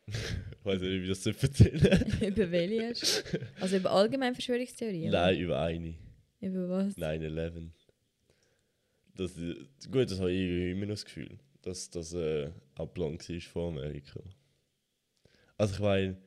[0.06, 0.14] Ich
[0.66, 1.82] weiß nicht, wie das so erzählen
[2.22, 2.94] über welche?
[3.60, 5.12] Also über allgemeine Verschwörungstheorien?
[5.12, 5.96] Nein, über eine.
[6.42, 6.96] Über was?
[6.96, 7.70] 9-11.
[9.20, 9.34] Das,
[9.92, 13.42] gut, das habe ich irgendwie immer noch das Gefühl, dass das äh, auch Plan war
[13.42, 14.22] von Amerika.
[15.58, 16.18] Also ich meine,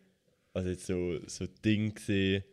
[0.53, 2.45] also jetzt so, so Ding gesehen,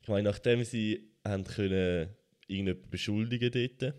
[0.00, 2.08] ich meine, nachdem sie haben können
[2.46, 3.94] irgendjemanden beschuldigen dort,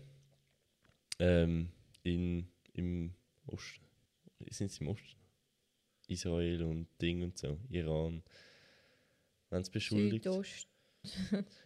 [1.20, 1.68] ähm,
[2.02, 3.14] in, im
[3.46, 3.86] Osten,
[4.50, 5.16] sind sie im Osten?
[6.08, 8.24] Israel und Ding und so, Iran,
[9.52, 10.24] haben sie beschuldigt.
[10.24, 10.66] Südost.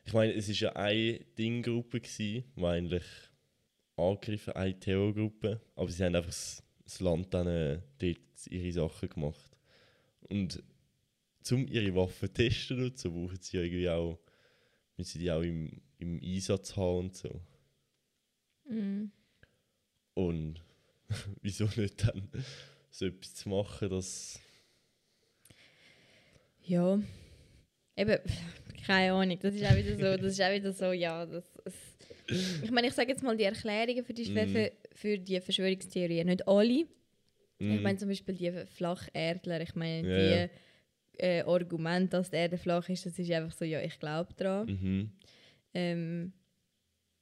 [0.05, 3.30] Ich meine, es war ja eine Dinggruppe, die eigentlich
[4.01, 9.09] angegriffen eine Terrorgruppe, aber sie haben einfach das, das Land dann äh, dort ihre Sachen
[9.09, 9.57] gemacht.
[10.29, 10.63] Und
[11.51, 14.19] um ihre Waffen zu testen und so, brauchen sie irgendwie auch,
[14.97, 17.41] müssen sie die auch im, im Einsatz haben und so.
[18.69, 19.11] Mhm.
[20.15, 20.63] Und
[21.43, 22.29] wieso nicht dann
[22.91, 24.41] so etwas zu machen, dass...
[26.63, 27.01] Ja.
[27.97, 28.19] Eben,
[28.87, 29.39] keine Ahnung.
[29.41, 31.50] Das ist auch wieder so, das ist auch wieder so, ja, das,
[32.63, 34.47] ich meine, ich sage jetzt mal die Erklärungen für die, Mhm.
[34.49, 36.27] für, für die Verschwörungstheorien.
[36.27, 36.73] Nicht alle.
[36.73, 36.87] Ich
[37.59, 39.61] Mm, meine zum Beispiel die Flacherdler.
[39.61, 40.51] Ich meine, Ja, die.
[41.19, 44.67] Äh, Argument, dass die Erde flach ist, das ist einfach so, ja, ich glaube daran.
[44.69, 45.11] mhm.
[45.75, 46.33] Ähm,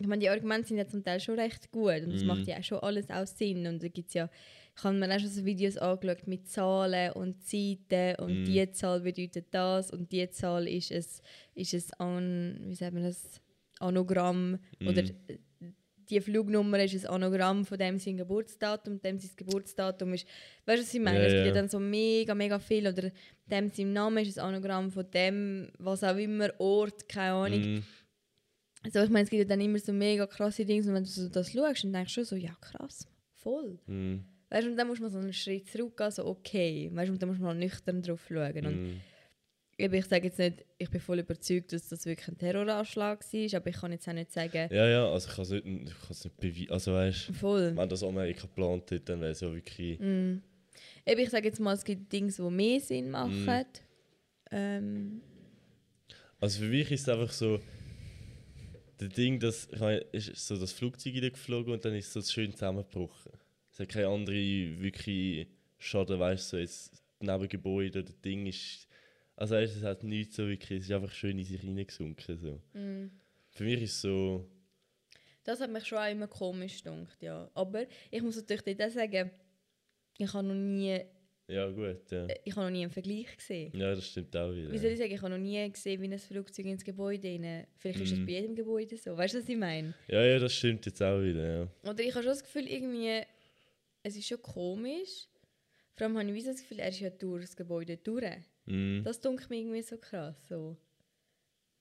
[0.01, 2.29] ich meine, die Argumente sind ja zum Teil schon recht gut und das Mhm.
[2.29, 3.67] macht ja auch schon alles auch Sinn.
[3.67, 4.31] Und da gibt's ja,
[4.77, 8.45] ich habe mir auch schon so Videos angeschaut mit Zahlen und Zeiten und Mhm.
[8.45, 11.21] die Zahl bedeutet das und die Zahl ist es,
[11.57, 13.41] ist es an, wie sagt man das,
[13.81, 15.75] Anagramm oder Mhm.
[16.11, 20.27] die Flugnummer ist ein Anagramm von dem sein Geburtsdatum, dem sein Geburtsdatum ist,
[20.65, 21.19] weißt du, was ich meine?
[21.21, 21.53] Ja, es gibt ja ja.
[21.55, 23.11] dann so mega, mega viel oder
[23.47, 27.61] dem sein Name ist ein Anagramm von dem, was auch immer, Ort, keine Ahnung.
[27.75, 27.83] Mhm.
[28.85, 31.11] Also ich meine, es gibt ja dann immer so mega krasse Dinge und wenn du
[31.11, 33.79] so das schaust, dann denkst du schon so, ja krass, voll.
[33.87, 34.25] Mhm.
[34.51, 37.23] Weißt du, und dann muss man so einen Schritt zurückgehen, so okay, weißt du, und
[37.23, 38.67] dann muss man nüchtern drauf schauen.
[38.67, 39.01] Und Mhm.
[39.79, 43.71] Ich sage jetzt nicht, ich bin voll überzeugt, dass das wirklich ein Terroranschlag war, aber
[43.71, 45.65] ich kann jetzt auch nicht sagen, Ja, ja, also ich kann es nicht,
[46.11, 46.71] ich nicht beweisen.
[46.73, 47.77] Also weißt voll.
[47.77, 49.99] wenn das Amerika geplant hätte, dann wäre es ja wirklich.
[50.01, 50.39] Mm.
[51.07, 53.47] Eben, ich sage jetzt mal, es gibt Dinge, die mehr Sinn machen.
[53.47, 53.65] Mhm.
[54.51, 55.21] Ähm,
[56.41, 57.61] Also für mich ist es einfach so.
[59.01, 62.33] Der Ding, dass ich meine, ist so das Flugzeug geflogen und dann ist es so
[62.33, 63.31] schön zusammengebrochen.
[63.71, 65.47] Es hat keine andere wirklich
[65.79, 68.88] Schaden, weißt du, so jetzt Nebengebäude oder Ding ist.
[69.39, 72.37] Also weißt, es hat nichts so wirklich, es ist einfach schön in sich reingesunken.
[72.39, 72.61] So.
[72.79, 73.11] mm.
[73.51, 74.49] Für mich ist es so.
[75.45, 77.49] Das hat mich schon auch immer komisch gedacht, ja.
[77.55, 79.31] Aber ich muss natürlich auch sagen,
[80.19, 81.01] ich habe noch nie,
[81.47, 82.27] Ja gut, ja.
[82.45, 83.73] ich habe noch nie einen Vergleich gesehen.
[83.75, 84.73] Ja, das stimmt auch wieder.
[84.73, 87.67] Wie soll ich sagen, ich habe noch nie gesehen, wie ein Flugzeug ins Gebäude rein.
[87.77, 88.27] Vielleicht ist es Mhm.
[88.27, 89.17] bei jedem Gebäude so.
[89.17, 89.95] Weißt du, was ich meine?
[90.09, 91.69] Ja, ja, das stimmt jetzt auch wieder, ja.
[91.89, 93.23] Oder ich habe schon das Gefühl, irgendwie,
[94.03, 95.29] es ist schon komisch.
[95.95, 98.25] Vor allem habe ich das Gefühl, er ist ja durch das Gebäude durch.
[98.69, 99.03] Mhm.
[99.05, 100.37] Das dunkelt mir irgendwie so krass.
[100.49, 100.77] So.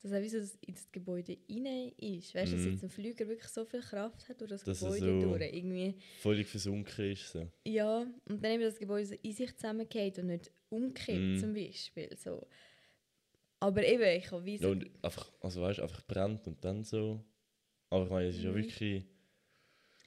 [0.01, 2.35] Dass er wie so in das Gebäude rein ist.
[2.35, 2.71] Weißt du, dass Mhm.
[2.73, 5.41] jetzt ein Flüger wirklich so viel Kraft hat durch das Dass Gebäude so- durch.
[5.41, 7.49] Irgendwie, Völlig versunken ist so.
[7.65, 11.39] ja, und dann eben das Gebäude so in sich zusammengeht und nicht umkippt Mhm.
[11.39, 12.15] zum Beispiel.
[12.15, 12.45] So.
[13.59, 14.69] Aber eben, ich habe wie Ja, so...
[14.69, 17.23] und einfach, also weißt, einfach brennt und dann so.
[17.89, 18.55] Aber ich meine, es ist ja Mhm.
[18.55, 19.16] wirklich Ja,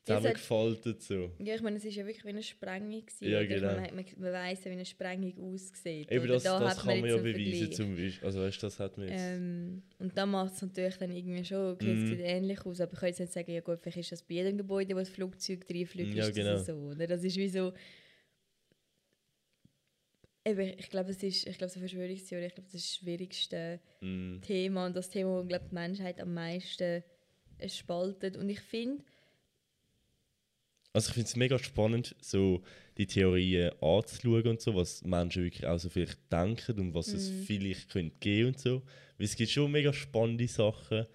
[0.07, 1.31] zusammengefaltet so.
[1.39, 3.05] Ja, ich meine, es war ja wirklich wie eine Sprengung.
[3.07, 3.75] Gewesen, Ja, genau.
[3.77, 6.11] meine, man, man weiss ja, wie eine Sprengung aussieht.
[6.11, 7.73] Eben das, Da das kann man ja beweisen Vergleich.
[7.77, 8.27] zum Beispiel.
[8.27, 9.21] Also weißt, das hat man jetzt.
[9.23, 12.07] Ähm, und dann macht es natürlich dann irgendwie schon, okay, es Mhm.
[12.09, 14.35] sieht ähnlich aus, aber ich kann jetzt nicht sagen, ja gut, vielleicht ist das bei
[14.35, 16.53] jedem Gebäude, wo das Flugzeug reinfliegt, Ja, ist genau.
[16.53, 16.73] das so.
[16.75, 17.07] Oder?
[17.07, 17.73] Das ist wie so...
[20.45, 23.79] Eben, ich glaube, es ist, ich glaube, so Verschwörungstheorie, ich glaube, das ist das schwierigste
[24.01, 27.03] mm, Thema und das Thema, wo glaube die Menschheit am meisten
[27.67, 28.39] spaltet.
[28.39, 29.05] Und ich finde,
[30.93, 32.63] also ich finde es mega spannend, so
[32.99, 37.31] die Theorien anzuschauen und so, was Menschen wirklich auch so vielleicht denken und was es
[37.31, 37.43] Mhm.
[37.45, 38.83] vielleicht könnte geben und so.
[39.17, 41.07] Weil es gibt schon mega spannende Sachen,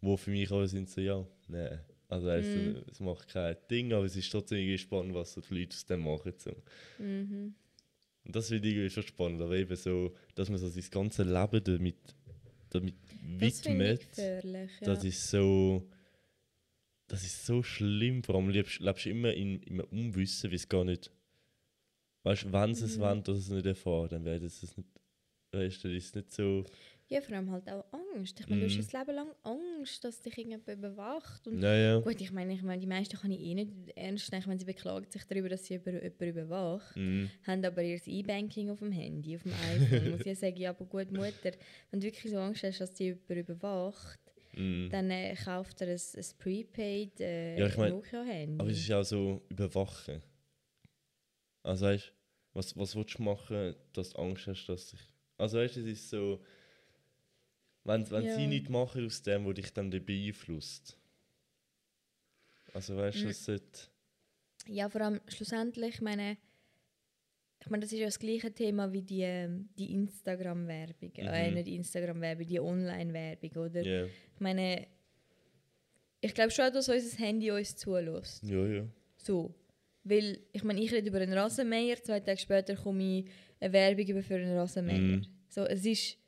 [0.00, 1.80] wo für mich auch sind so, ja, nein.
[2.08, 2.84] Also weißt, du, Mhm.
[2.90, 5.86] es macht kein Ding, aber es ist trotzdem irgendwie spannend, was so die Leute aus
[5.86, 6.34] dem machen.
[6.36, 6.50] So.
[6.98, 7.54] mhm.
[8.24, 11.26] Und das finde ich irgendwie schon spannend, aber eben so, dass man so sein ganzes
[11.26, 11.96] Leben damit,
[12.70, 12.94] damit
[13.40, 14.70] das ich widmet, gefährlich.
[14.80, 14.86] Ja.
[14.94, 15.88] das ist so,
[17.12, 18.22] das ist so schlimm.
[18.24, 21.10] Vor allem lebst, lebst du immer in, in einem Unwissen, wie es gar nicht,
[22.22, 23.00] weißt du, wenn sie es Mhm.
[23.02, 24.88] wollen, dass es nicht erfahren, dann sie es nicht,
[25.52, 26.64] weißt du, das ist nicht so,
[27.10, 28.40] Ja, vor allem halt auch Angst.
[28.40, 28.78] Ich meine, du Mhm.
[28.78, 31.46] hast ein Leben lang Angst, dass dich irgendjemand überwacht.
[31.46, 34.46] Und naja, gut, ich meine, ich meine, die meisten kann ich eh nicht ernst nehmen,
[34.46, 36.96] wenn sie beklagen sich darüber, dass sie über, jemanden überwacht.
[36.96, 37.28] mhm.
[37.46, 40.10] Haben aber ihr E-Banking auf dem Handy, auf dem iPhone.
[40.12, 41.52] muss ich ja sagen, ja, aber gut, Mutter,
[41.90, 44.18] wenn du wirklich so Angst hast, dass sie jemand überwacht,
[44.54, 44.90] Mhm.
[44.90, 48.60] dann äh, kauft er ein, ein Prepaid äh, Ja, ich mein, Nokia-Handy.
[48.60, 50.22] aber es ist auch so überwachen.
[51.62, 52.12] Also weißt du,
[52.58, 55.00] was, was willst du machen, dass du Angst hast, dass dich,
[55.38, 56.42] also weißt du, es ist so,
[57.84, 58.34] wenn, wenn Ja.
[58.34, 60.98] sie nichts machen aus dem, was dich dann beeinflusst.
[62.74, 63.28] Also weißt du, Mhm.
[63.28, 63.80] das sollte...
[64.66, 66.36] Ja, vor allem schlussendlich, ich meine,
[67.64, 71.12] ich meine, das ist ja das gleiche Thema wie die, ähm, die Instagram-Werbung.
[71.16, 71.54] Äh, Mhm.
[71.54, 73.82] nicht Instagram-Werbung, die Online-Werbung, oder?
[73.82, 74.86] Ja, Ich meine,
[76.20, 78.42] ich glaube schon, dass unser Handy uns zulässt.
[78.44, 78.84] ja, ja.
[79.16, 79.54] So.
[80.04, 83.24] Weil, ich meine, ich rede über einen Rasenmäher, zwei Tage später komme ich
[83.60, 84.98] eine Werbung über für einen Rasenmäher.
[84.98, 85.26] Mhm.
[85.48, 86.18] So, es ist,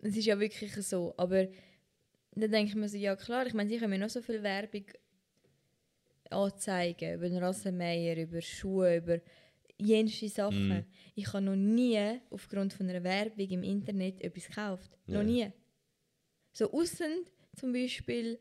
[0.00, 1.12] es ist ja wirklich so.
[1.16, 1.48] Aber
[2.36, 4.40] dann denke ich mir so, ja klar, ich meine, sie können mir noch so viel
[4.44, 4.84] Werbung
[6.30, 9.18] anzeigen, über den Rasenmäher, über Schuhe, über
[9.80, 10.68] jenste Sachen.
[10.68, 10.84] Mhm.
[11.14, 14.90] Ich habe noch nie aufgrund von einer Werbung im Internet etwas gekauft.
[15.06, 15.14] Ja.
[15.18, 15.50] Noch nie.
[16.52, 17.24] So außen
[17.56, 18.38] zum Beispiel,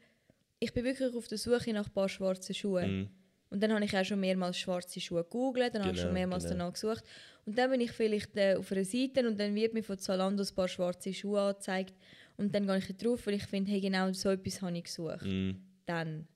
[0.60, 3.00] ich bin wirklich auf der Suche nach ein paar schwarzen Schuhen.
[3.02, 3.10] Mhm.
[3.50, 6.14] Und dann habe ich auch schon mehrmals schwarze Schuhe gegoogelt, dann habe ich Genau, schon
[6.14, 6.58] mehrmals genau.
[6.58, 7.04] danach gesucht.
[7.46, 10.44] Und dann bin ich vielleicht äh, auf einer Seite und dann wird mir von Zalando
[10.44, 11.94] ein paar schwarze Schuhe angezeigt.
[12.36, 15.22] Und dann gehe ich drauf, weil ich finde, hey, genau so etwas habe ich gesucht.
[15.26, 15.62] Mhm.
[15.86, 16.28] Dann.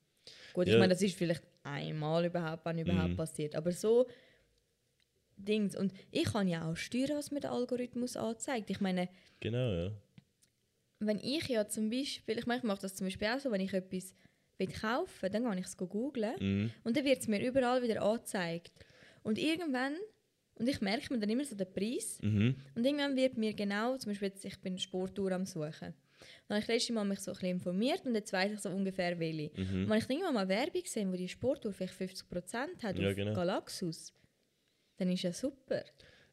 [0.53, 0.79] Gut, ich Ja.
[0.79, 3.17] meine, das ist vielleicht einmal überhaupt, wenn überhaupt Mhm.
[3.17, 3.55] passiert.
[3.55, 4.07] Aber so
[5.45, 5.75] Dings.
[5.75, 8.69] Und ich kann ja auch steuern, was mir der Algorithmus anzeigt.
[8.69, 9.91] Ich meine, Genau, ja.
[10.99, 13.61] wenn ich ja zum Beispiel, ich meine, ich mache das zum Beispiel auch so, wenn
[13.61, 14.13] ich etwas
[14.57, 16.35] will kaufen dann kann ich es googlen.
[16.39, 16.71] Mhm.
[16.83, 18.71] Und dann wird es mir überall wieder angezeigt.
[19.23, 19.95] Und irgendwann,
[20.55, 22.55] und ich merke mir dann immer so den Preis, Mhm.
[22.75, 25.93] und irgendwann wird mir genau, zum Beispiel jetzt, ich bin Sportuhr am Suchen.
[26.47, 28.69] Dann habe ich letztes Mal mich so ein bisschen informiert und jetzt weiß ich so
[28.69, 29.49] ungefähr welche.
[29.59, 29.83] Mhm.
[29.85, 33.09] Und wenn ich dann irgendwann mal Werbung gesehen wo die Sportuhr vielleicht 50% hat Ja,
[33.09, 33.33] auf genau.
[33.33, 34.13] Galaxus,
[35.01, 35.83] dann ist ja super.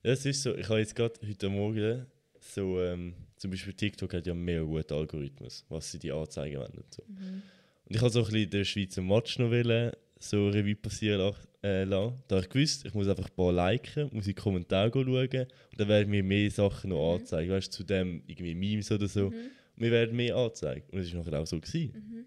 [0.02, 2.06] Ja, es ist so, ich habe jetzt gerade heute Morgen
[2.38, 6.72] so, ähm, zum Beispiel TikTok hat ja mehr guten Algorithmus, was sie die anzeigen wollen
[6.74, 7.02] und so.
[7.08, 7.42] Mhm.
[7.86, 11.84] Und ich habe so ein bisschen den Schweizer Match noch wollen, so Revue passieren äh,
[11.84, 12.22] lassen.
[12.28, 15.06] Da habe ich gewusst, ich muss einfach ein paar liken, muss in die Kommentare schauen
[15.06, 17.14] und dann werden mir mehr Sachen noch Mhm.
[17.14, 17.50] angezeigt.
[17.50, 19.30] Weißt du, zu dem irgendwie Memes oder so.
[19.30, 19.50] Mhm.
[19.76, 20.92] Mir werden mehr angezeigt.
[20.92, 21.58] Und es war nachher auch so.
[21.58, 21.92] Gewesen.
[21.94, 22.24] Mhm.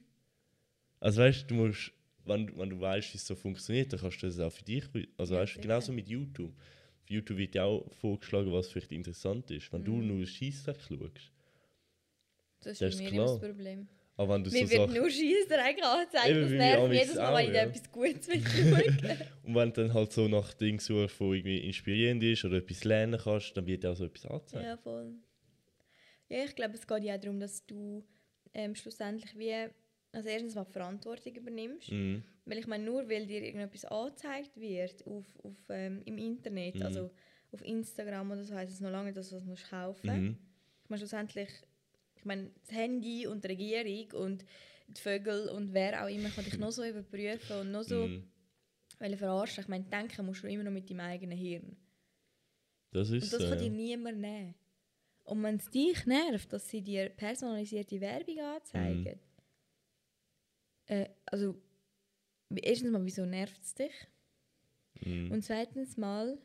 [0.99, 1.91] Also weißt du, du musst,
[2.25, 4.83] wenn, wenn du weißt, wie es so funktioniert, dann kannst du das auch für dich.
[5.17, 5.61] Also Ja, weißt du, sicher.
[5.61, 6.53] genauso mit YouTube.
[7.03, 9.71] Auf YouTube wird ja auch vorgeschlagen, was vielleicht interessant ist.
[9.73, 10.07] Wenn du Mhm.
[10.17, 11.31] nur Scheissdreck schaust.
[12.61, 13.49] Das ist Das ist immer das klar.
[13.49, 13.87] Problem.
[14.17, 16.35] Aber wenn du Mir so wird Sachen, nur Scheissdreck angezeigt.
[16.43, 17.63] Das nervt jedes Mal, wenn ich ja.
[17.63, 19.27] etwas Gutes will.
[19.43, 22.83] Und wenn du dann halt so nach Dingen suchst, wo irgendwie inspirierend ist oder etwas
[22.83, 24.63] lernen kannst, dann wird dir auch so etwas angezeigt.
[24.65, 25.13] Ja, voll.
[26.29, 28.03] Ja, ich glaube, es geht ja auch darum, dass du
[28.53, 29.69] ähm, schlussendlich wie,
[30.11, 31.91] also erstens mal die Verantwortung übernimmst.
[31.91, 32.23] Mhm.
[32.45, 36.81] Weil ich meine, nur weil dir irgendetwas angezeigt wird auf, auf, ähm, im Internet, Mhm.
[36.83, 37.11] also
[37.51, 40.37] auf Instagram oder so, heisst es noch lange, dass du das musst kaufen Mhm.
[40.83, 41.49] Ich meine, schlussendlich,
[42.15, 44.45] ich meine, das Handy und die Regierung und
[44.87, 49.17] die Vögel und wer auch immer kann dich noch so überprüfen und noch so Mhm.
[49.17, 49.61] verarschen.
[49.63, 51.77] Ich meine, denken musst du immer noch mit deinem eigenen Hirn.
[52.91, 53.49] Das Und ist das so.
[53.49, 53.71] kann dir Ja.
[53.71, 54.55] niemand nehmen.
[55.23, 59.19] Und wenn es dich nervt, dass sie dir personalisierte Werbung anzeigen, Mhm.
[60.91, 61.55] Äh, also
[62.55, 63.93] erstens mal, wieso nervt es dich?
[65.05, 65.31] Mhm.
[65.31, 66.37] Und zweitens mal,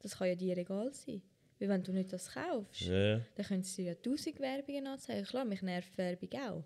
[0.00, 1.22] das kann ja dir egal sein.
[1.58, 3.20] Weil wenn du nicht das kaufst, ja.
[3.36, 5.24] dann können sie dir ja tausend Werbungen anzeigen.
[5.24, 6.64] Klar, mich nervt Werbung auch.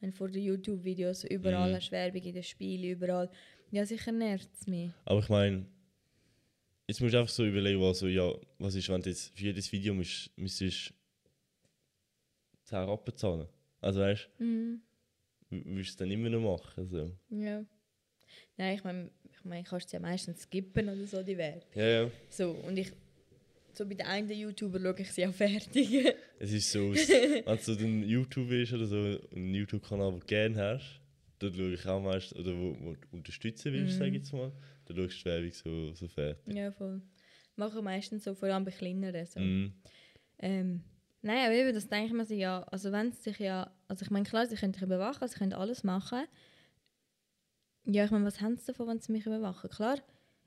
[0.00, 1.76] Wenn vor den YouTube-Videos überall Mhm.
[1.76, 3.30] hast Werbung in den Spielen, überall.
[3.70, 4.90] Ja, sicher nervt es mich.
[5.06, 5.64] Aber ich meine,
[6.86, 9.44] jetzt musst du einfach so überlegen, was, so, ja, was ist, wenn du jetzt für
[9.44, 10.92] jedes Video musst, müsstest
[12.64, 13.48] 10 Rappen zahlen.
[13.80, 14.44] Also weißt du,
[15.50, 16.88] würdest du dann immer noch machen.
[16.88, 17.12] So.
[17.30, 17.64] Ja.
[18.56, 21.62] Nein, ich meine, ich mein, kannst es ja meistens skippen oder so, die Werbung.
[21.74, 22.10] Ja, ja.
[22.30, 22.90] So, und ich,
[23.72, 25.88] so bei den einen YouTuber schaue ich sie auch fertig.
[26.38, 28.96] Es ist so, wenn du ein YouTube ist oder so,
[29.34, 31.00] einen YouTube-Kanal, den du gerne hast,
[31.38, 33.98] dann schaue ich auch meistens, oder wo, wo du unterstützen willst, Mhm.
[33.98, 34.52] sage ich jetzt mal,
[34.86, 36.54] dann schaust du die Werbung so, so fertig.
[36.54, 37.00] ja, voll.
[37.56, 39.24] Machen meistens so, vor allem bei kleineren.
[39.26, 39.40] So.
[39.40, 39.72] Mhm.
[40.38, 40.84] Ähm,
[41.26, 44.04] nein, aber eben, das denke ich mir so, ja, also wenn es sich ja, also
[44.04, 46.24] ich meine, klar, sie können dich überwachen, sie können alles machen.
[47.84, 49.70] Ja, ich meine, was haben sie davon, wenn sie mich überwachen?
[49.70, 49.98] Klar,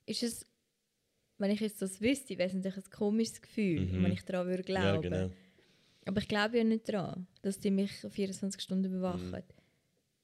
[0.05, 0.45] ist es,
[1.37, 4.03] wenn ich jetzt das wüsste, wäre es natürlich ein komisches Gefühl, Mhm.
[4.03, 5.03] wenn ich daran würde glauben.
[5.03, 5.33] Ja, genau.
[6.05, 9.31] Aber ich glaube ja nicht daran, dass die mich 24 Stunden überwachen.
[9.31, 9.53] Mhm.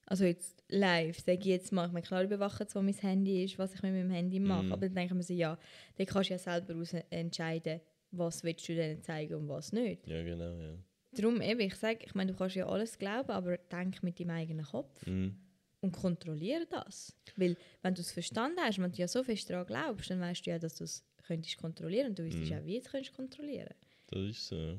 [0.08, 1.86] Also jetzt live, sage ich jetzt mal.
[1.86, 4.72] Ich meine, klar überwachen zwar mein Handy ist, was ich mit meinem Handy mache, Mhm.
[4.72, 5.58] aber dann denke ich mir so, ja,
[5.96, 6.74] dann kannst du ja selber
[7.10, 7.80] entscheiden,
[8.18, 10.06] was willst du denen zeigen und was nicht.
[10.06, 10.74] Ja, genau, ja.
[11.12, 14.30] Darum eben, ich sage, ich meine, du kannst ja alles glauben, aber denk mit deinem
[14.30, 15.36] eigenen Kopf Mhm.
[15.80, 17.16] und kontrolliere das.
[17.36, 20.44] Weil, wenn du es verstanden hast, wenn du ja so fest daran glaubst, dann weißt
[20.46, 22.58] du ja, dass du es könntest kontrollieren und du wüsstest Mhm.
[22.58, 23.74] auch, wie du es könntest kontrollieren.
[24.08, 24.78] Das ist so.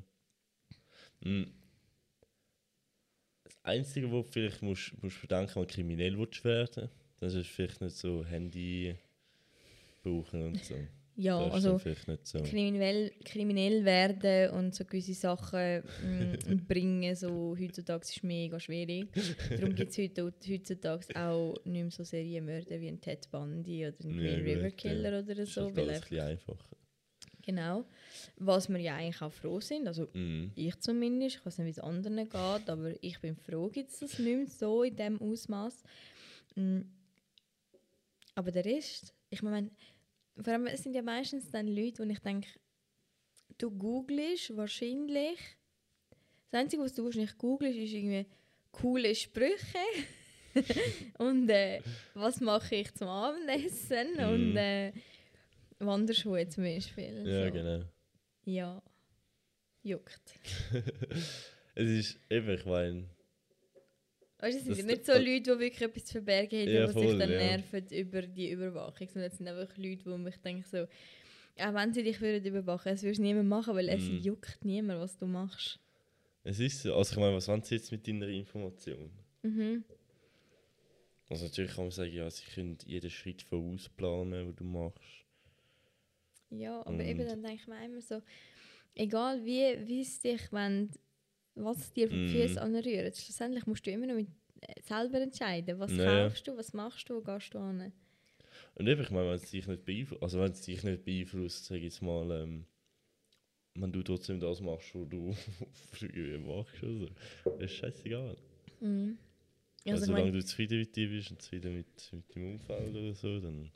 [1.21, 1.51] Mhm.
[3.43, 7.47] Das Einzige, wo du vielleicht musst, musst bedenken, wenn du kriminell willst werden das ist
[7.47, 8.95] vielleicht nicht so Handy
[10.03, 10.75] brauchen und so.
[11.20, 11.80] Ja, das ist also
[12.24, 12.43] so.
[12.43, 19.07] kriminell, kriminell werden und so gewisse Sachen mm, bringen, so heutzutage ist mega schwierig.
[19.49, 23.95] Darum gibt es heute, heutzutage auch nicht mehr so Serienmörder wie ein Ted Bundy oder
[24.03, 24.70] ein Ja, Green gut, River ja.
[24.70, 25.63] Killer oder Das ist so.
[25.65, 26.78] halt Weil alles ein einfacher.
[27.41, 27.86] genau.
[28.36, 30.51] Was wir ja eigentlich auch froh sind, also Mhm.
[30.53, 33.99] ich zumindest, ich weiß nicht, wie es anderen geht, aber ich bin froh, gibt es
[34.01, 35.82] das nicht mehr so in diesem Ausmaß.
[36.55, 36.82] Mm.
[38.36, 39.72] Aber der Rest, ich meine,
[40.41, 42.47] vor allem es sind ja meistens dann Leute, wo ich denke,
[43.57, 45.39] du googelst wahrscheinlich,
[46.49, 48.25] das Einzige, was du wahrscheinlich googelst, ist irgendwie
[48.71, 49.79] coole Sprüche
[51.19, 51.81] und äh,
[52.13, 54.23] was mache ich zum Abendessen Mhm.
[54.29, 54.93] und äh,
[55.79, 57.23] Wanderschuhe zum Beispiel.
[57.27, 57.51] Ja, so.
[57.53, 57.83] genau.
[58.45, 58.81] Ja,
[59.83, 60.21] juckt.
[61.79, 63.07] Es ist eben, ich meine,
[64.39, 66.99] Weißt du, Das- sind nicht so Leute, die wirklich etwas zu verbergen haben, Ja, die
[66.99, 67.38] sich dann ja.
[67.57, 69.07] nerven über die Überwachung.
[69.07, 72.91] Sondern es sind einfach Leute, wo mich denke so, auch wenn sie dich würden überwachen,
[72.93, 74.19] es würde niemand machen, weil es Mhm.
[74.19, 75.79] juckt niemand, was du machst.
[76.43, 76.95] es ist so.
[76.95, 79.09] Also ich meine, was wollen sie jetzt mit deiner Information?
[79.41, 79.83] Mhm.
[81.29, 85.01] Also natürlich kann man sagen, ja, sie können jeden Schritt vorausplanen, den du machst.
[86.51, 88.21] Ja, aber Und- eben dann denke ich mir immer so,
[88.95, 90.89] egal wie, wie es dich wenn
[91.58, 92.28] was dir die Mhm.
[92.28, 94.28] Füße anrührt, schlussendlich musst du immer noch mit,
[94.62, 96.24] äh, selber entscheiden, was Ja.
[96.24, 97.91] kaufst du, was machst du, wo gehst du hin.
[98.76, 101.66] Und eben, ich meine, wenn es dich nicht beeinflusst, also wenn es dich nicht beeinflusst,
[101.66, 102.66] sage ich jetzt mal, ähm,
[103.76, 105.36] wenn du trotzdem das machst, was du
[106.01, 106.84] irgendwie machst.
[106.84, 107.08] Also,
[107.45, 108.38] das ist scheißegal.
[108.80, 109.18] Mhm.
[109.86, 112.51] Also, also ich solange mein, du zufrieden mit dir bist und zufrieden mit, mit deinem
[112.53, 113.72] Umfeld oder so, dann.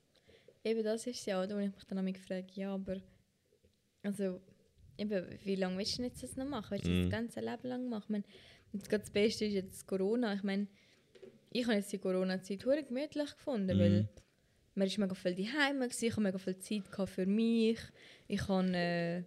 [0.64, 1.56] eben das ist es ja, oder?
[1.56, 2.98] wo ich mich dann auch gefragt ja, aber
[4.04, 4.42] also,
[4.98, 6.72] eben, wie lange willst du jetzt das noch machen?
[6.72, 7.02] Willst du Mhm.
[7.04, 8.04] das ganze Leben lang machen?
[8.04, 8.24] Ich mein,
[8.74, 10.34] jetzt gerade das Beste ist jetzt Corona.
[10.34, 10.68] Ich meine,
[11.52, 13.80] ich habe jetzt die Corona-Zeit hure gemütlich gefunden, Mhm.
[13.82, 14.10] weil
[14.76, 17.78] man ist mega viel daheim ich habe mega viel Zeit für mich,
[18.28, 19.24] ich habe äh,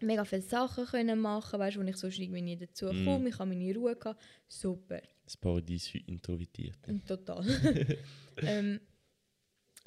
[0.00, 3.04] mega viele Sachen können machen, weißt, wo ich sonst irgendwie nie dazu Mhm.
[3.04, 5.00] komme, ich habe meine Ruhe gehabt, super.
[5.24, 6.98] Das Paradies für Introvertierte.
[7.06, 7.44] Total.
[8.42, 8.80] ähm,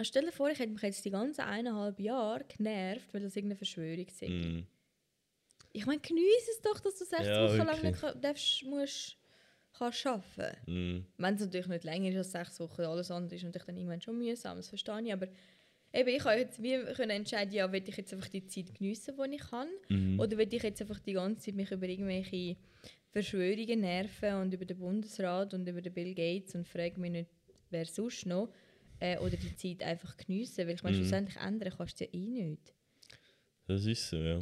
[0.02, 3.58] stell dir vor, ich hätte mich jetzt die ganzen eineinhalb Jahre genervt, weil das irgendeine
[3.58, 4.22] Verschwörung ist.
[4.22, 4.66] Mhm.
[5.72, 9.18] Ich meine, genieße es doch, dass du sechs Ja, Wochen lang nicht darfst, musst,
[9.78, 10.72] kannst arbeiten.
[10.72, 11.06] Mhm.
[11.18, 14.02] Wenn es natürlich nicht länger ist als sechs Wochen, alles andere ist natürlich dann irgendwann
[14.02, 15.14] schon mühsam, das verstehe ich.
[15.14, 15.28] Aber
[15.94, 19.16] eben, ich habe jetzt wie können entscheiden, ja, will ich jetzt einfach die Zeit geniessen,
[19.18, 20.20] die ich kann, Mhm.
[20.20, 22.56] oder will ich jetzt einfach die ganze Zeit mich über irgendwelche
[23.12, 27.30] Verschwörungen nerven und über den Bundesrat und über den Bill Gates und frage mich nicht,
[27.72, 28.50] wer sonst noch,
[29.04, 31.02] äh, oder die Zeit einfach geniessen, weil ich meine, Mhm.
[31.02, 32.74] schlussendlich ändern kannst du ja eh nicht.
[33.68, 34.40] Das ist so, ja.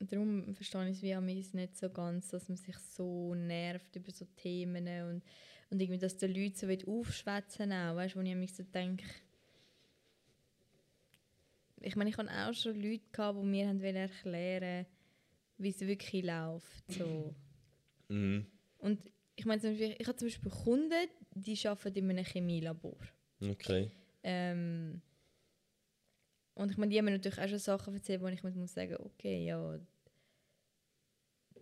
[0.00, 3.96] Darum verstehe ich es wie an mir nicht so ganz, dass man sich so nervt
[3.96, 5.22] über so Themen und,
[5.70, 9.04] und irgendwie, dass die Leute so aufschwätzen auch, weißt du, wo ich mich so denke,
[11.82, 14.86] ich meine, ich hatte auch schon Leute, gehabt, die mir haben erklären
[15.56, 16.90] wie es wirklich läuft.
[16.90, 17.34] So.
[18.08, 18.46] Mhm.
[18.78, 22.98] Und ich meine, zum Beispiel, ich habe zum Beispiel Kunden, die arbeiten in einem Chemielabor.
[23.42, 23.90] Okay.
[24.22, 25.00] Ähm,
[26.54, 28.74] und ich meine, die haben mir natürlich auch schon Sachen erzählt, wo ich mir muss
[28.74, 29.78] sagen, okay, ja,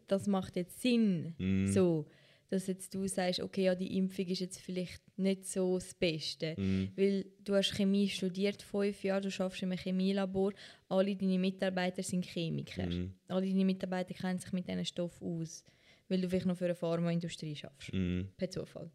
[0.06, 1.34] das macht jetzt Sinn.
[1.38, 1.68] Mhm.
[1.68, 2.06] So,
[2.48, 6.54] dass jetzt du sagst, okay, ja, die Impfung ist jetzt vielleicht nicht so das Beste.
[6.58, 6.90] Mhm.
[6.96, 10.52] Weil du hast Chemie studiert, fünf Jahre, du schaffst in einem Chemielabor,
[10.88, 12.86] alle deine Mitarbeiter sind Chemiker.
[12.86, 13.12] Mhm.
[13.28, 15.62] Alle deine Mitarbeiter kennen sich mit diesen Stoffen aus,
[16.08, 18.28] weil du vielleicht noch für eine Pharmaindustrie schaffst Mhm.
[18.36, 18.90] per Zufall.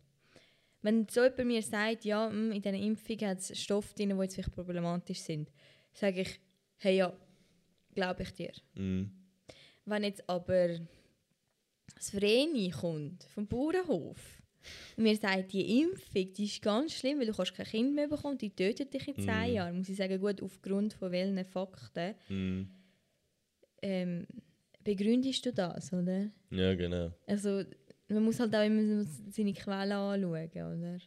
[0.83, 4.21] Wenn so jemand mir sagt, ja, hm, in dieser Impfung hat es Stoffe drin, die
[4.23, 5.49] jetzt vielleicht problematisch sind,
[5.93, 6.39] sage ich,
[6.77, 7.17] hey ja,
[7.95, 8.51] glaube ich dir.
[8.75, 9.09] Mhm.
[9.85, 10.79] Wenn jetzt aber
[11.95, 14.41] das Vreni kommt vom Bauernhof
[14.97, 18.07] und mir sagt, die Impfung die ist ganz schlimm, weil du kannst kein Kind mehr
[18.07, 19.53] bekommen, die tötet dich in zehn Mhm.
[19.55, 22.69] Jahren, muss ich sagen, gut, aufgrund von welchen Fakten Mhm.
[23.81, 24.27] ähm,
[24.83, 26.29] begründest du das, oder?
[26.49, 27.11] Ja, genau.
[27.27, 27.63] Also
[28.07, 30.97] man muss halt auch immer seine Quellen anschauen, oder?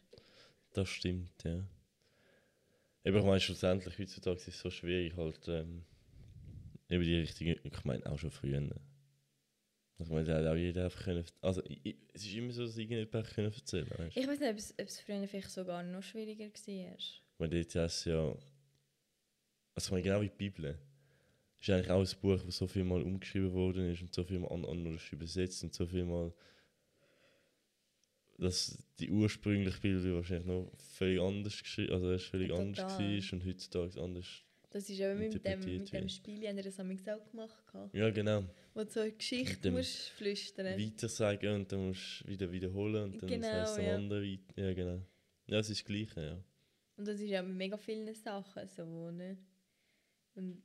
[0.73, 1.63] Das stimmt, ja.
[3.05, 5.83] Aber ich meine, schlussendlich heutzutage ist es so schwierig, halt ähm,
[6.89, 8.61] eben die richtige, ich meine auch schon früher.
[9.99, 12.65] Ich meine, da hat auch jeder einfach können, also i- i- es ist immer so,
[12.65, 14.17] dass irgendjemand können erzählen weißt?
[14.17, 16.97] Ich weiß nicht, ob es, ob es früher vielleicht sogar noch schwieriger war.
[16.99, 18.35] Ich meine, dort ist ja,
[19.73, 20.77] also ich meine, genau wie die Bibel.
[21.59, 24.39] ist eigentlich auch ein Buch, das so viel mal umgeschrieben worden ist und so viel
[24.39, 26.31] mal an anders übersetzt und so viel mal,
[28.37, 33.33] dass die ursprüngliche Bibel wahrscheinlich noch völlig anders geschrieben, also erst völlig Ja, anders war
[33.33, 34.43] und heutzutage anders.
[34.69, 36.09] Das ist eben mit dem, mit dem.
[36.09, 37.63] Spiel, haben wir das amigs auch gemacht.
[37.93, 38.43] Ja, genau.
[38.73, 43.05] Wo du so eine Geschichte musst flüstern Weiter sagen und dann musst du wieder wiederholen
[43.13, 43.95] und dann Genau, dem ja.
[43.95, 44.61] anderen weiter.
[44.61, 45.01] Ja, genau.
[45.47, 46.43] Ja, es ist das Gleiche, ja.
[46.97, 49.37] Und das ist ja mit mega vielen Sachen so, ne?
[50.35, 50.61] Und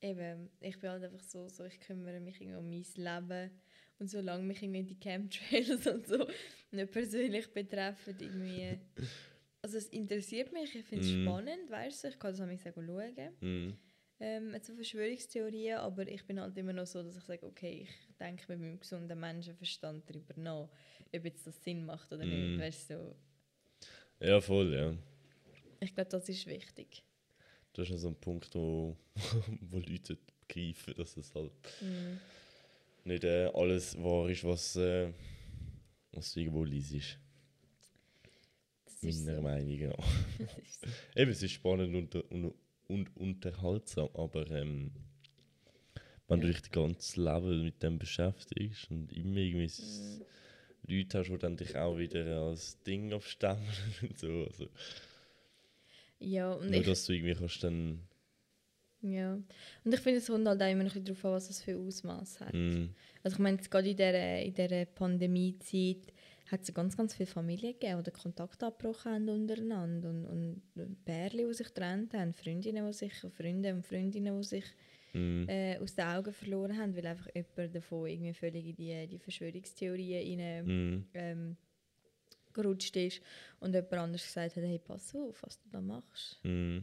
[0.00, 3.50] eben, ich bin halt einfach so, so ich kümmere mich irgendwie um mein Leben.
[3.98, 6.26] Und solange mich irgendwie die Chemtrails und so
[6.70, 8.78] nicht persönlich betreffen, irgendwie...
[9.62, 11.22] Also es interessiert mich, ich finde es Mhm.
[11.22, 13.14] spannend, weißt du, ich kann das an schauen.
[13.40, 13.76] Mhm.
[14.20, 18.16] ähm, so Verschwörungstheorien, aber ich bin halt immer noch so, dass ich sage, okay, ich
[18.18, 20.68] denke mit meinem gesunden Menschenverstand darüber nach,
[21.14, 22.30] ob jetzt das Sinn macht oder Mm.
[22.30, 22.58] nicht.
[22.60, 23.16] Weißt du.
[24.20, 24.94] Ja, voll, ja.
[25.80, 27.02] Ich glaube, das ist wichtig.
[27.76, 28.96] Hast noch so einen Punkt, wo,
[29.62, 32.16] wo Leute begreifen, dass es halt Mm.
[33.04, 35.12] Nicht äh, alles wahr ist, was, äh,
[36.12, 37.18] was irgendwo liest.
[39.02, 39.42] Meiner so.
[39.42, 40.06] Meinung nach.
[40.66, 41.20] So.
[41.20, 42.54] Eben, es ist spannend und, und,
[42.88, 44.90] und unterhaltsam, aber ähm,
[46.28, 50.22] wenn du dich das ganze Leben mit dem beschäftigst und immer irgendwie Mm.
[50.86, 53.66] Leute hast, die dann dich auch wieder als Ding aufstemmen
[54.02, 54.44] und so.
[54.44, 54.68] Also,
[56.18, 58.00] Ja, und nur, ich, dass du irgendwie kannst dann...
[59.10, 59.34] ja.
[59.84, 61.76] und ich finde, es kommt halt auch immer ein bisschen darauf an, was das für
[61.76, 62.54] Ausmaß hat.
[62.54, 62.86] Mm,
[63.22, 66.12] Also ich meine, gerade in dieser, in dieser Pandemiezeit
[66.50, 70.26] hat es ganz, ganz viele Familien gegeben, die Kontakt abgebrochen haben untereinander und,
[70.74, 74.64] und Pärchen, die sich getrennt haben, Freundinnen, die sich, Freunde und Freundinnen, die sich
[75.14, 79.06] mm, äh, aus den Augen verloren haben, weil einfach jemand davon irgendwie völlig in die,
[79.06, 81.56] die Verschwörungstheorien rein, mm, ähm,
[82.52, 83.20] gerutscht ist
[83.60, 86.38] und jemand anderes gesagt hat, hey, pass auf, was du da machst.
[86.44, 86.78] mm,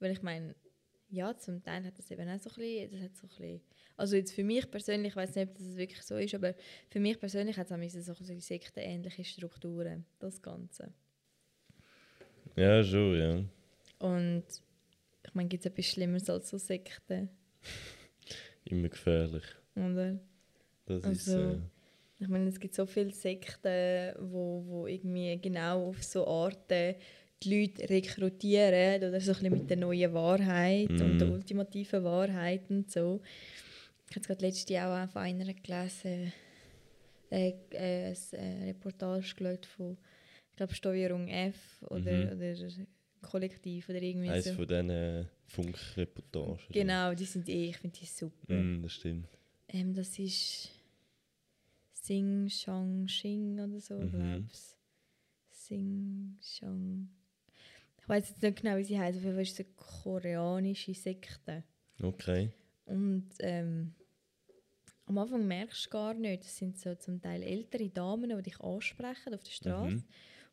[0.00, 0.54] Weil ich meine,
[1.10, 3.60] ja, zum Teil hat das eben auch so ein bisschen, das hat so ein bisschen
[3.96, 6.54] also jetzt für mich persönlich, ich weiß nicht, ob das wirklich so ist, aber
[6.90, 10.92] für mich persönlich hat es so ein sektenähnliche Strukturen, das Ganze.
[12.56, 13.44] Ja, schon, ja.
[14.06, 14.44] Und
[15.26, 17.28] ich meine, gibt es etwas Schlimmeres als so Sekten?
[18.64, 19.44] Immer gefährlich.
[19.76, 20.18] Oder?
[20.86, 21.56] Das also, ist.
[21.56, 21.58] Äh,
[22.20, 26.94] ich meine, es gibt so viele Sekten, wo, wo irgendwie genau auf so Arten
[27.42, 31.00] die Leute rekrutieren oder so ein bisschen mit der neuen Wahrheit mm.
[31.00, 31.34] und der mhm.
[31.34, 33.20] ultimativen Wahrheit und so.
[34.08, 36.32] Ich habe gerade letztes Jahr auch auf einer gelesen,
[37.30, 39.96] äh, äh, eine Reportage gelesen von
[40.50, 42.32] ich glaube Steuerung F oder, mhm.
[42.36, 42.54] oder
[43.22, 44.54] Kollektiv oder irgendwie Eines so.
[44.54, 46.58] von diesen Funkreportagen.
[46.70, 48.54] Genau, die sind eh, ich finde die super.
[48.54, 49.28] Mm, das stimmt.
[49.68, 50.70] Ähm, das ist
[51.92, 54.10] Sing Shang Xing oder so, mhm.
[54.10, 54.60] glaube ich.
[55.50, 57.08] Sing Shang.
[58.04, 60.92] Ich weiß jetzt nicht genau, wie sie heißt, auf jeden Fall ist es eine koreanische
[60.92, 61.64] Sekte.
[62.02, 62.50] Okay.
[62.84, 63.94] Und ähm,
[65.06, 68.60] am Anfang merkst du gar nicht, das sind so zum Teil ältere Damen, die dich
[68.60, 69.96] ansprechen auf der Straße.
[69.96, 70.04] Mhm.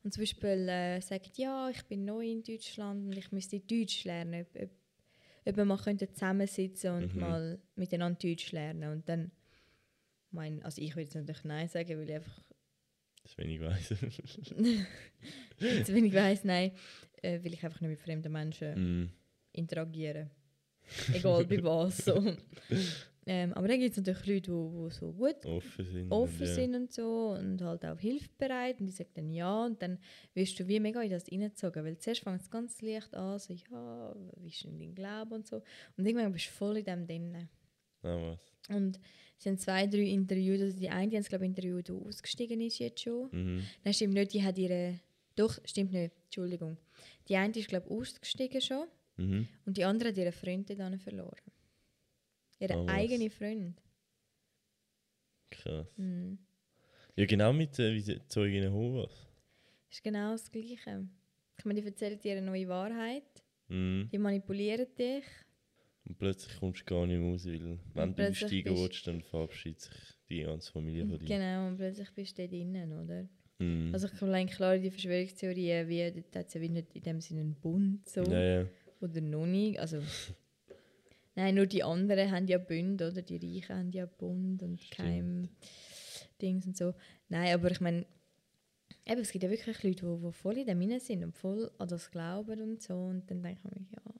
[0.03, 4.05] Und zum Beispiel äh, sagen, ja, ich bin neu in Deutschland und ich müsste Deutsch
[4.05, 4.45] lernen.
[4.45, 4.69] Ob, ob,
[5.45, 7.19] ob wir mal zusammensitzen und mhm.
[7.19, 8.93] mal miteinander Deutsch lernen.
[8.93, 9.31] Und dann,
[10.31, 12.41] mein, also ich würde jetzt natürlich Nein sagen, weil ich einfach...
[13.23, 13.89] Das wenig weiss.
[15.59, 16.71] das wenig weiss, nein.
[17.21, 19.11] Äh, weil ich einfach nicht mit fremden Menschen mm.
[19.53, 20.31] interagiere.
[21.13, 21.97] Egal bei was.
[21.97, 22.19] So.
[23.27, 26.47] Ähm, aber dann gibt es natürlich Leute, die, die so gut offen sind, offen und,
[26.47, 29.99] sind und so und halt auch hilfsbereit und die sagen dann ja und dann
[30.33, 33.53] wirst du wie mega in das reingezogen, weil zuerst fängt es ganz leicht an, so
[33.53, 35.61] ja, wie ist denn dein Glaube und so
[35.97, 37.47] und irgendwann bist du voll in dem drin.
[38.01, 38.75] Ah, was?
[38.75, 38.99] Und
[39.37, 42.59] es sind zwei, drei Interviews, also die eine, die haben glaube ich interviewt, die ausgestiegen
[42.61, 43.29] ist jetzt schon.
[43.31, 43.63] Mhm.
[43.83, 44.99] Dann stimmt nicht, die hat ihre,
[45.35, 46.77] doch, stimmt nicht, Entschuldigung.
[47.27, 49.47] Die eine ist glaube ich ausgestiegen schon mhm.
[49.65, 51.51] und die andere hat ihre Freundin dann verloren.
[52.59, 53.81] Ihr oh, eigene Freund.
[55.49, 55.97] Krass.
[55.97, 56.37] Mhm.
[57.15, 59.27] Ja, genau mit äh, wie Zeugin Jehovas.
[59.89, 61.07] ist genau das Gleiche.
[61.57, 63.43] Ich meine, die erzählen dir eine neue Wahrheit.
[63.67, 64.09] Mhm.
[64.11, 65.25] Die manipulieren dich.
[66.05, 67.45] Und plötzlich kommst du gar nicht mehr raus,
[67.93, 69.93] weil wenn du steigen willst, dann verabschiedet sich
[70.29, 71.25] die ganze Familie von dir.
[71.25, 73.29] Genau, und plötzlich bist du da drinnen, oder?
[73.61, 73.93] Mhm.
[73.93, 77.21] Also ich glaube klar, die Verschwörungstheorien, wie, da hat es ja wie nicht in dem
[77.21, 78.23] Sinne einen Bund so.
[78.23, 78.65] Ja, ja.
[78.99, 79.79] Oder noch nicht.
[79.79, 79.99] Also
[81.35, 83.21] Nein, nur die anderen haben ja Bund, oder?
[83.21, 85.49] Die Reichen haben ja Bund und kein
[86.41, 86.93] Dings und so.
[87.29, 88.05] Nein, aber ich meine,
[89.05, 91.71] eben, es gibt ja wirklich Leute, die, die voll in dem Sinne sind und voll
[91.77, 92.95] an das glauben und so.
[92.95, 94.13] Und dann denke ich mir, ja,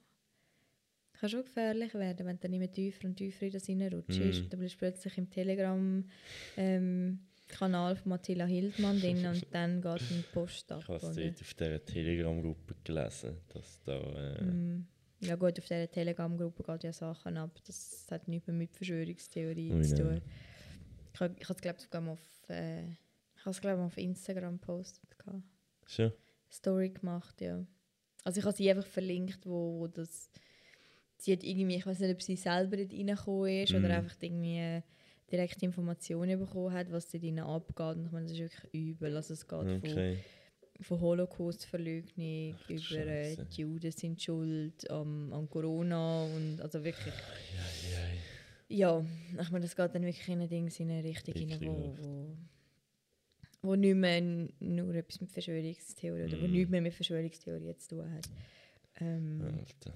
[1.14, 4.46] kann schon gefährlich werden, wenn du dann immer tiefer und tiefer in das reinrutschst.
[4.46, 4.50] Mm.
[4.50, 6.04] Dann bist du plötzlich im Telegram
[6.58, 7.20] ähm,
[7.52, 10.80] Kanal von Matthias Hildmann drin und dann geht ein Post ab.
[10.82, 13.98] Ich habe es auf dieser Telegram-Gruppe gelesen, dass da...
[13.98, 14.88] Äh, mm.
[15.22, 17.52] Ja gut, auf dieser Telegram-Gruppe geht ja Sachen ab.
[17.68, 20.22] Das hat nichts mehr mit Verschwörungstheorie Ui, zu tun.
[21.14, 22.86] Ich habe es glaube ich sogar auf, äh,
[23.36, 25.16] ich habe glaube auf Instagram gepostet.
[25.86, 26.12] Schon?
[26.50, 27.64] Story gemacht, ja.
[28.24, 30.32] Also ich habe sie einfach verlinkt, wo, wo das
[31.18, 33.76] sie hat irgendwie, ich weiß nicht, ob sie selber nicht reingekommen ist mm.
[33.76, 34.82] oder einfach irgendwie
[35.32, 37.96] direkte Informationen bekommen hat, was da drinnen abgeht.
[37.98, 39.16] Und ich meine, das ist wirklich übel.
[39.16, 39.80] Also es geht okay.
[39.80, 40.18] von
[40.82, 47.14] von Holocaust-Verleugnung über äh, die Juden sind schuld am, am Corona und also wirklich.
[48.68, 49.04] Ja,
[49.40, 52.38] ich meine, das geht dann wirklich in ein Ding in eine Richtung rein, wo, wo,
[53.62, 54.22] wo nicht mehr
[54.60, 56.52] nur etwas mit Verschwörungstheorie oder wo mm.
[56.52, 58.30] nichts mehr mit Verschwörungstheorie zu tun hat.
[59.02, 59.94] Ähm, Alter.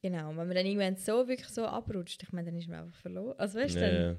[0.00, 2.98] Genau, wenn man dann irgendwann so wirklich so abrutscht, ich meine, dann ist man einfach
[2.98, 3.34] verloren.
[3.38, 4.16] Also weißt du, ja,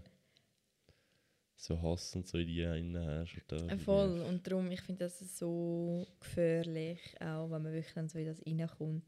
[1.56, 3.52] so Hass und so in die einen hast.
[3.52, 8.20] Äh, voll, und darum, ich finde das so gefährlich, auch wenn man wirklich dann so
[8.20, 9.04] in das reinkommt.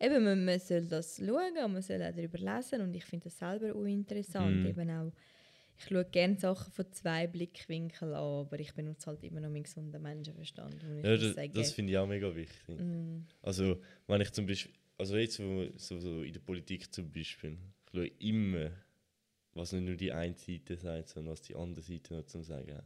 [0.00, 3.24] Eben, man, man soll das schauen und man soll auch darüber lesen und ich finde
[3.24, 4.66] das selber auch interessant, mm.
[4.66, 5.12] eben auch
[5.76, 9.64] ich schaue gerne Sachen von zwei Blickwinkeln an, aber ich benutze halt immer noch meinen
[9.64, 10.76] gesunden Menschenverstand.
[11.02, 12.78] Ja, das, das finde ich auch mega wichtig.
[12.78, 13.26] Mm.
[13.42, 17.90] Also, wenn ich zum Beispiel, also jetzt so, so in der Politik zum Beispiel, ich
[17.92, 18.70] schaue immer
[19.54, 22.74] was nicht nur die eine Seite sagt, sondern was die andere Seite noch zu sagen
[22.74, 22.84] hat.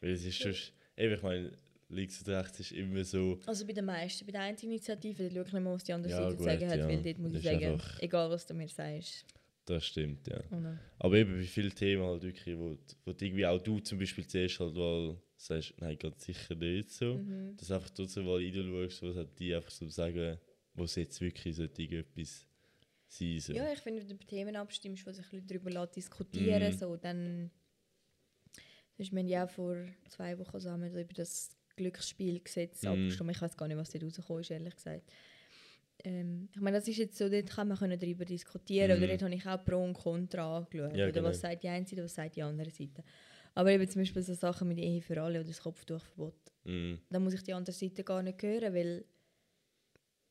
[0.00, 0.54] Weil es ist schon,
[0.96, 1.52] eben, ich meine,
[1.88, 3.38] links und rechts ist immer so.
[3.46, 5.92] Also bei den meisten, bei der einen Initiative, da schaue ich nicht mehr, was die
[5.92, 6.88] andere ja, Seite gut, sagen hat, ja.
[6.88, 9.24] weil dort muss ich sagen, egal was du mir sagst.
[9.64, 10.42] Das stimmt, ja.
[10.50, 10.78] Oder?
[10.98, 14.58] Aber eben bei vielen Themen halt wirklich, wo, wo irgendwie auch du zum Beispiel zuerst
[14.58, 17.14] halt mal sagst, nein, ganz sicher nicht so.
[17.14, 17.56] Mhm.
[17.56, 20.36] Dass einfach trotzdem mal reinschaust, was hat die einfach so sagen,
[20.74, 22.46] was jetzt wirklich so etwas
[23.12, 23.40] sein.
[23.40, 23.52] So.
[23.52, 26.78] Ja, ich finde, wenn du über Themen abstimmst, die sich darüber diskutieren mm.
[26.78, 27.50] so, dann
[28.96, 29.76] wir haben ja vor
[30.08, 32.88] zwei Wochen zusammen über das Glücksspielgesetz mm.
[32.88, 33.30] abgestimmt.
[33.30, 35.10] Ich weiß gar nicht, was da rausgekommen ist, ehrlich gesagt.
[36.04, 38.90] ähm, ich meine, das ist jetzt so, dort kann man können darüber diskutieren.
[38.90, 39.04] Mhm.
[39.04, 40.96] Oder dort habe ich auch Pro und Contra angeschaut.
[40.96, 41.28] Ja, oder genau.
[41.28, 43.02] was sagt die eine Seite, was sagt die andere Seite.
[43.54, 46.34] Aber eben zum Beispiel so Sachen mit Ehe für alle oder das Kopftuchverbot.
[46.64, 46.94] Mm.
[47.10, 49.04] Da muss ich die andere Seite gar nicht hören, weil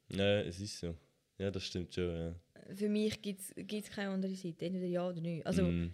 [0.09, 0.95] Ja, es ist so.
[1.38, 2.36] Ja, das stimmt schon, ja.
[2.76, 4.65] Für mich gibt es keine andere Seite.
[4.65, 5.45] Entweder ja oder nicht.
[5.45, 5.91] Also, Mm.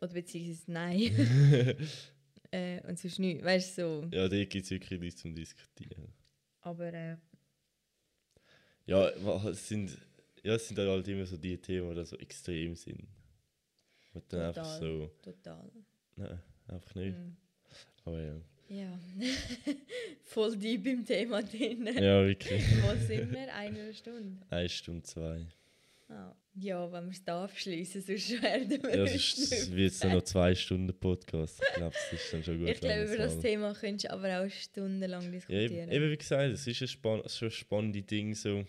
[0.00, 1.00] Oder beziehungsweise nein.
[2.50, 3.44] äh, und sonst nicht.
[3.44, 4.16] Weißt du, so.
[4.16, 6.12] Ja, da gibt es wirklich nichts zum Diskutieren.
[6.62, 7.16] Aber äh,
[8.86, 9.08] Ja,
[9.48, 9.96] es sind,
[10.42, 13.06] ja, es sind halt immer so die Themen, die so extrem sind.
[14.14, 14.80] Und dann einfach Total.
[14.80, 15.70] so, total.
[16.16, 17.16] nein, einfach nicht.
[17.16, 17.36] Mm.
[18.04, 18.40] Aber ja.
[18.68, 18.98] Ja.
[20.22, 21.86] Voll deep im Thema drin.
[21.86, 22.62] Ja, wirklich.
[22.82, 23.52] Wo sind wir?
[23.54, 24.46] Eine Stunde.
[24.48, 25.46] Eine Stunde, zwei.
[26.10, 26.34] Ah.
[26.54, 30.22] Ja, wenn wir es da abschließen, sonst werden wir Ja, sonst wird es dann noch
[30.22, 31.62] zwei Stunden Podcast.
[31.62, 32.68] Ich glaube, das ist dann schon gut.
[32.68, 35.90] Ich glaube, über das Thema könntest du aber auch stundenlang Ja, eben, diskutieren.
[35.90, 38.64] eben wie gesagt, es ist ein, spann schon ein spannendes Ding, so,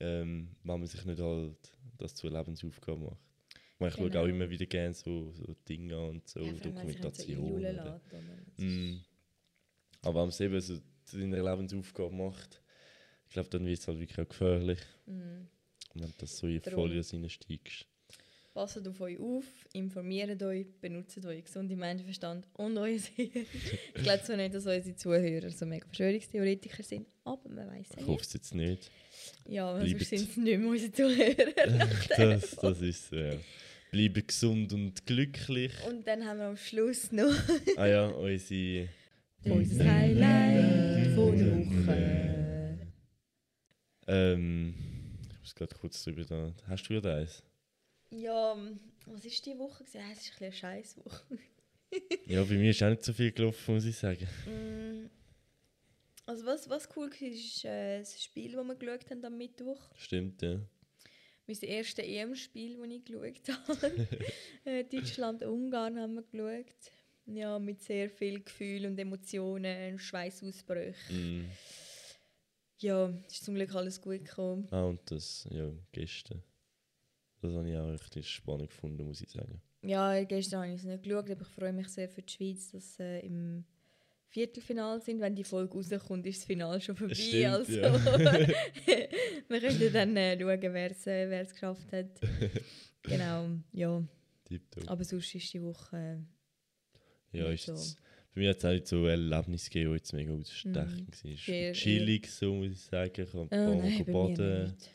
[0.00, 1.56] ähm, wenn man sich nicht halt
[1.98, 3.18] das zur Lebensaufgabe macht.
[3.54, 4.12] Ich, meine, ich Genau.
[4.12, 6.70] schaue auch immer wieder gerne so, so Dinge an und so Ja, es halt so
[6.70, 7.44] Dokumentationen.
[7.66, 8.00] einlullen oder-
[8.58, 9.00] Mm.
[10.02, 12.62] Aber wenn man es eben so zu deiner Lebensaufgabe macht,
[13.26, 14.80] ich glaube, dann wird es halt wirklich auch gefährlich.
[15.06, 15.46] Mm.
[15.94, 16.80] Wenn du so in Darum.
[16.88, 17.86] Folios reinsteigst.
[18.52, 23.30] Passt auf euch auf, informiert euch, benutzt euren gesunden Menschenverstand und euer Hirn.
[23.94, 27.98] ich glaube zwar nicht, dass unsere Zuhörer so mega Verschwörungstheoretiker sind, aber man weiß ja
[28.02, 28.26] Ich hoffe nicht.
[28.26, 28.90] es jetzt nicht.
[29.48, 31.88] Ja, sonst sind es nicht mehr unsere Zuhörer.
[32.16, 33.34] Das, das ist so, ja.
[33.92, 35.72] Bleiben gesund und glücklich.
[35.88, 37.32] Und dann haben wir am Schluss noch
[37.76, 38.88] Ah ja, unsere...
[39.44, 42.78] unser Highlight von der Woche.
[44.08, 44.74] Ähm,
[45.40, 46.54] muss gerade kurz drüber da.
[46.68, 47.42] Hast du wieder eins?
[48.10, 48.56] Ja,
[49.06, 49.84] was war die Woche?
[49.94, 51.38] Ah, Es ist ein bisschen eine Scheisswoche.
[52.26, 54.28] Ja, bei mir ist auch nicht so viel gelaufen, muss ich sagen.
[54.46, 55.10] Mm,
[56.24, 59.80] Also was, was cool war, ist äh, das Spiel, das wir geschaut haben am Mittwoch.
[59.96, 60.60] Stimmt, ja.
[61.48, 64.08] Mein erstes EM-Spiel, das ich geschaut habe.
[64.64, 66.92] äh, Deutschland-Ungarn haben wir geschaut.
[67.26, 71.40] Ja, mit sehr viel Gefühl und Emotionen, Schweißausbrüchen.
[71.40, 71.50] Mm.
[72.80, 74.66] Ja, es ist zum Glück alles gut gekommen.
[74.70, 76.42] Ah, und das, ja, gestern.
[77.42, 79.60] Das habe ich auch richtig spannend gefunden, muss ich sagen.
[79.82, 82.70] Ja, gestern habe ich es nicht geschaut, aber ich freue mich sehr für die Schweiz,
[82.70, 83.64] dass sie äh, im
[84.28, 85.20] Viertelfinale sind.
[85.20, 87.14] Wenn die Folge rauskommt, ist das Finale schon vorbei.
[87.14, 87.92] Stimmt, also ja.
[89.48, 92.20] wir können dann äh, schauen, wer es äh, geschafft hat.
[93.02, 94.02] genau, ja.
[94.44, 94.90] Tipptopp.
[94.90, 96.24] Aber sonst ist die Woche...
[97.32, 97.96] Ja, nicht ist jetzt,
[98.34, 101.36] bei mir hat es auch nicht so ein Erlebnis gegeben, das jetzt mega ausstechend war.
[101.36, 103.24] Sehr- ist chillig, so muss ich sagen.
[103.24, 103.48] Ich kann
[104.12, 104.90] baden, nicht.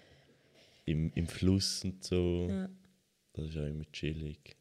[0.86, 2.47] im, im Fluss und so.
[2.49, 2.69] Ja.
[3.33, 4.55] Das ist auch immer chillig.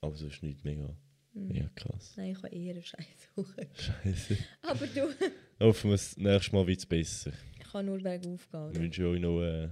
[0.00, 0.94] Aber so ist nicht mega,
[1.34, 1.48] Mhm.
[1.48, 2.14] mega krass.
[2.16, 3.66] Nein, ich habe eher eine Scheißwoche.
[3.74, 4.38] Scheiße.
[4.62, 5.08] Aber du,
[5.60, 7.32] Hoffen wir, das nächste Mal wird es besser.
[7.58, 8.70] ich kann nur bergauf gehen.
[8.72, 9.68] Ich wünsche euch noch, äh,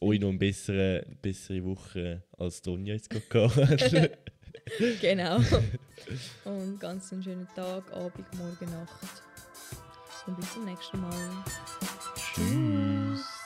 [0.00, 4.18] euch noch eine bessere, bessere Woche als Donja jetzt gerade gehabt.
[5.00, 5.38] Genau.
[6.44, 9.22] Und ganz einen schönen Tag, Abend, Morgen, Nacht.
[10.26, 11.44] Und bis zum nächsten Mal.
[12.16, 13.39] Tschüss.